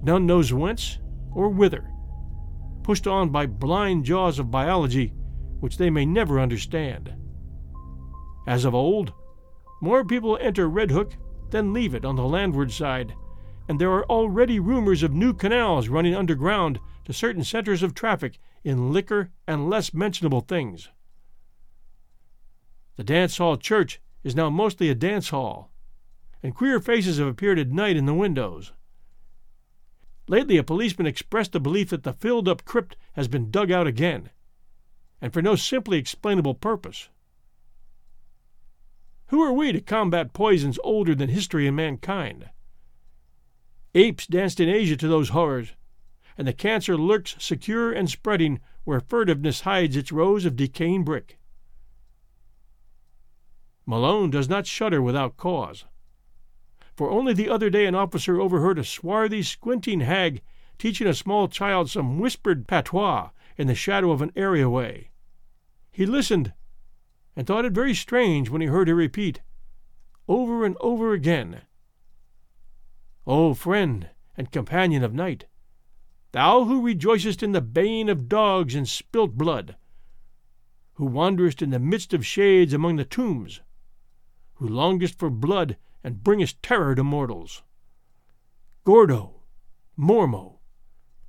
None 0.01 0.25
knows 0.25 0.53
whence 0.53 0.99
or 1.33 1.49
whither, 1.49 1.89
pushed 2.83 3.07
on 3.07 3.29
by 3.29 3.45
blind 3.45 4.05
jaws 4.05 4.39
of 4.39 4.51
biology 4.51 5.13
which 5.59 5.77
they 5.77 5.89
may 5.89 6.05
never 6.05 6.39
understand. 6.39 7.13
As 8.47 8.63
of 8.63 8.73
old, 8.73 9.11
more 9.81 10.05
people 10.05 10.37
enter 10.39 10.69
Red 10.69 10.91
Hook 10.91 11.13
than 11.49 11.73
leave 11.73 11.93
it 11.93 12.05
on 12.05 12.15
the 12.15 12.23
landward 12.23 12.71
side, 12.71 13.13
and 13.67 13.79
there 13.79 13.91
are 13.91 14.05
already 14.05 14.59
rumors 14.59 15.03
of 15.03 15.13
new 15.13 15.33
canals 15.33 15.89
running 15.89 16.15
underground 16.15 16.79
to 17.05 17.13
certain 17.13 17.43
centers 17.43 17.83
of 17.83 17.93
traffic 17.93 18.37
in 18.63 18.91
liquor 18.91 19.31
and 19.47 19.69
less 19.69 19.93
mentionable 19.93 20.41
things. 20.41 20.89
The 22.95 23.03
dance 23.03 23.37
hall 23.37 23.57
church 23.57 24.01
is 24.23 24.35
now 24.35 24.49
mostly 24.49 24.89
a 24.89 24.95
dance 24.95 25.29
hall, 25.29 25.71
and 26.41 26.55
queer 26.55 26.79
faces 26.79 27.17
have 27.17 27.27
appeared 27.27 27.59
at 27.59 27.69
night 27.69 27.95
in 27.95 28.05
the 28.05 28.13
windows. 28.13 28.73
Lately, 30.27 30.57
a 30.57 30.63
policeman 30.63 31.07
expressed 31.07 31.53
the 31.53 31.59
belief 31.59 31.89
that 31.89 32.03
the 32.03 32.11
filled 32.11 32.49
up 32.49 32.65
crypt 32.65 32.97
has 33.13 33.27
been 33.27 33.51
dug 33.51 33.71
out 33.71 33.87
again, 33.87 34.31
and 35.21 35.31
for 35.31 35.41
no 35.41 35.55
simply 35.55 35.97
explainable 35.97 36.53
purpose. 36.53 37.09
Who 39.27 39.41
are 39.41 39.53
we 39.53 39.71
to 39.71 39.81
combat 39.81 40.33
poisons 40.33 40.79
older 40.83 41.13
than 41.15 41.29
history 41.29 41.67
and 41.67 41.75
mankind? 41.75 42.49
Apes 43.93 44.27
danced 44.27 44.59
in 44.59 44.69
Asia 44.69 44.97
to 44.97 45.07
those 45.07 45.29
horrors, 45.29 45.73
and 46.37 46.47
the 46.47 46.53
cancer 46.53 46.97
lurks 46.97 47.35
secure 47.39 47.91
and 47.91 48.09
spreading 48.09 48.59
where 48.83 49.01
furtiveness 49.01 49.61
hides 49.61 49.95
its 49.95 50.11
rows 50.11 50.45
of 50.45 50.55
decaying 50.55 51.03
brick. 51.03 51.37
Malone 53.85 54.29
does 54.29 54.49
not 54.49 54.67
shudder 54.67 55.01
without 55.01 55.37
cause 55.37 55.85
for 56.97 57.11
only 57.11 57.31
the 57.31 57.47
other 57.47 57.69
day 57.69 57.85
an 57.85 57.93
officer 57.93 58.41
overheard 58.41 58.79
a 58.79 58.83
swarthy, 58.83 59.43
squinting 59.43 59.99
hag 59.99 60.41
teaching 60.79 61.05
a 61.05 61.13
small 61.13 61.47
child 61.47 61.89
some 61.89 62.17
whispered 62.17 62.67
patois 62.67 63.29
in 63.55 63.67
the 63.67 63.75
shadow 63.75 64.09
of 64.09 64.21
an 64.21 64.31
areaway. 64.35 65.11
He 65.91 66.07
listened, 66.07 66.53
and 67.37 67.45
thought 67.45 67.65
it 67.65 67.71
very 67.71 67.93
strange 67.93 68.49
when 68.49 68.61
he 68.61 68.67
heard 68.67 68.87
her 68.87 68.95
repeat, 68.95 69.41
over 70.27 70.65
and 70.65 70.75
over 70.81 71.13
again, 71.13 71.61
O 73.27 73.53
friend 73.53 74.09
and 74.35 74.51
companion 74.51 75.03
of 75.03 75.13
night, 75.13 75.45
thou 76.31 76.63
who 76.63 76.81
rejoicest 76.81 77.43
in 77.43 77.51
the 77.51 77.61
baying 77.61 78.09
of 78.09 78.27
dogs 78.27 78.73
and 78.73 78.89
spilt 78.89 79.37
blood, 79.37 79.75
who 80.95 81.05
wanderest 81.05 81.61
in 81.61 81.69
the 81.69 81.77
midst 81.77 82.11
of 82.11 82.25
shades 82.25 82.73
among 82.73 82.95
the 82.95 83.05
tombs, 83.05 83.61
who 84.55 84.67
longest 84.67 85.19
for 85.19 85.29
blood 85.29 85.77
and 86.03 86.23
bringest 86.23 86.63
terror 86.63 86.95
to 86.95 87.03
mortals. 87.03 87.61
Gorgo, 88.83 89.41
Mormo, 89.95 90.57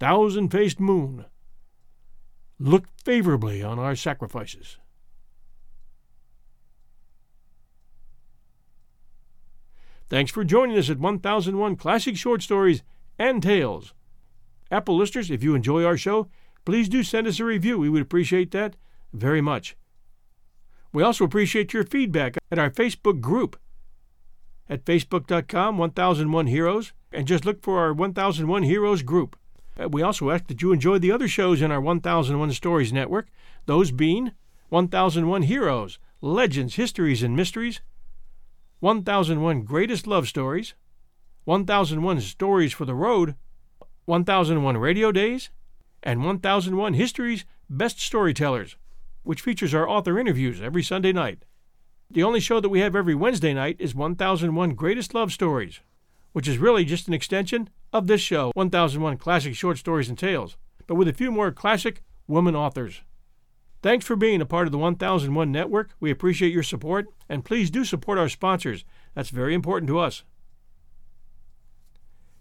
thousand 0.01 0.49
faced 0.49 0.81
moon, 0.81 1.27
look 2.59 2.89
favorably 3.05 3.63
on 3.63 3.79
our 3.79 3.95
sacrifices. 3.95 4.79
Thanks 10.11 10.31
for 10.31 10.43
joining 10.43 10.79
us 10.79 10.89
at 10.89 10.99
1001 10.99 11.77
Classic 11.77 12.17
Short 12.17 12.43
Stories 12.43 12.83
and 13.19 13.43
Tales. 13.43 13.93
Apple 14.71 14.97
listeners, 14.97 15.31
if 15.31 15.43
you 15.43 15.55
enjoy 15.55 15.85
our 15.85 15.99
show, 15.99 16.29
please 16.65 16.89
do 16.89 17.03
send 17.03 17.27
us 17.27 17.41
a 17.41 17.45
review. 17.45 17.79
We 17.79 17.91
would 17.91 18.03
appreciate 18.03 18.51
that 18.53 18.77
very 19.13 19.43
much. 19.43 19.77
We 20.93 21.03
also 21.03 21.25
appreciate 21.25 21.75
your 21.75 21.85
feedback 21.85 22.39
at 22.51 22.59
our 22.59 22.71
Facebook 22.71 23.21
group 23.21 23.59
at 24.69 24.87
facebook.com 24.87 25.77
1001 25.77 26.47
Heroes 26.47 26.93
and 27.13 27.27
just 27.27 27.45
look 27.45 27.63
for 27.63 27.79
our 27.79 27.93
1001 27.93 28.63
Heroes 28.63 29.03
group. 29.03 29.39
Uh, 29.79 29.89
we 29.89 30.03
also 30.03 30.31
ask 30.31 30.47
that 30.47 30.63
you 30.63 30.73
enjoy 30.73 30.99
the 30.99 31.13
other 31.13 31.29
shows 31.29 31.61
in 31.61 31.71
our 31.71 31.81
1001 31.81 32.53
Stories 32.53 32.93
network, 32.93 33.29
those 33.67 33.91
being 33.91 34.33
1001 34.71 35.43
Heroes, 35.43 35.99
Legends, 36.21 36.77
Histories, 36.77 37.23
and 37.23 37.37
Mysteries, 37.37 37.81
1001 38.81 39.63
Greatest 39.65 40.07
Love 40.07 40.29
Stories, 40.29 40.75
1001 41.45 42.21
Stories 42.21 42.73
for 42.73 42.85
the 42.85 42.95
Road, 42.95 43.35
1001 44.05 44.77
Radio 44.77 45.11
Days, 45.11 45.51
and 46.05 46.25
1001 46.25 46.95
History's 46.95 47.45
Best 47.69 48.01
Storytellers, 48.01 48.77
which 49.25 49.41
features 49.41 49.75
our 49.75 49.89
author 49.89 50.17
interviews 50.17 50.61
every 50.63 50.85
Sunday 50.85 51.13
night. 51.13 51.45
The 52.09 52.23
only 52.23 52.39
show 52.39 52.61
that 52.61 52.69
we 52.69 52.79
have 52.79 52.95
every 52.95 53.17
Wednesday 53.17 53.53
night 53.53 53.77
is 53.81 53.97
1001 53.97 54.77
Greatest 54.77 55.13
Love 55.13 55.33
Stories, 55.33 55.81
which 56.33 56.47
is 56.47 56.59
really 56.59 56.85
just 56.85 57.09
an 57.09 57.15
extension 57.15 57.69
of 57.93 58.07
this 58.07 58.21
show, 58.21 58.53
1001 58.55 59.17
Classic 59.17 59.57
Short 59.57 59.77
Stories 59.77 60.09
and 60.09 60.17
Tales, 60.17 60.57
but 60.87 60.95
with 60.95 61.09
a 61.09 61.13
few 61.13 61.33
more 61.33 61.51
classic 61.51 62.03
woman 62.29 62.55
authors. 62.55 63.03
Thanks 63.81 64.05
for 64.05 64.17
being 64.17 64.41
a 64.41 64.47
part 64.47 64.67
of 64.67 64.73
the 64.73 64.79
1001 64.79 65.53
Network. 65.53 65.91
We 66.01 66.11
appreciate 66.11 66.53
your 66.53 66.63
support, 66.63 67.07
and 67.29 67.45
please 67.45 67.71
do 67.71 67.85
support 67.85 68.19
our 68.19 68.29
sponsors. 68.29 68.85
That's 69.15 69.31
very 69.31 69.55
important 69.55 69.89
to 69.89 69.99
us. 69.99 70.25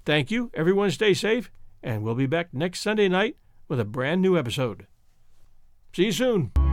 Thank 0.06 0.32
you. 0.32 0.50
Everyone 0.54 0.89
stay 0.89 1.13
safe, 1.13 1.52
and 1.84 2.02
we'll 2.02 2.15
be 2.15 2.28
back 2.28 2.54
next 2.54 2.80
Sunday 2.80 3.08
night 3.08 3.38
with 3.67 3.80
a 3.80 3.86
brand 3.86 4.21
new 4.21 4.38
episode. 4.38 4.88
See 5.93 6.06
you 6.06 6.12
soon. 6.12 6.66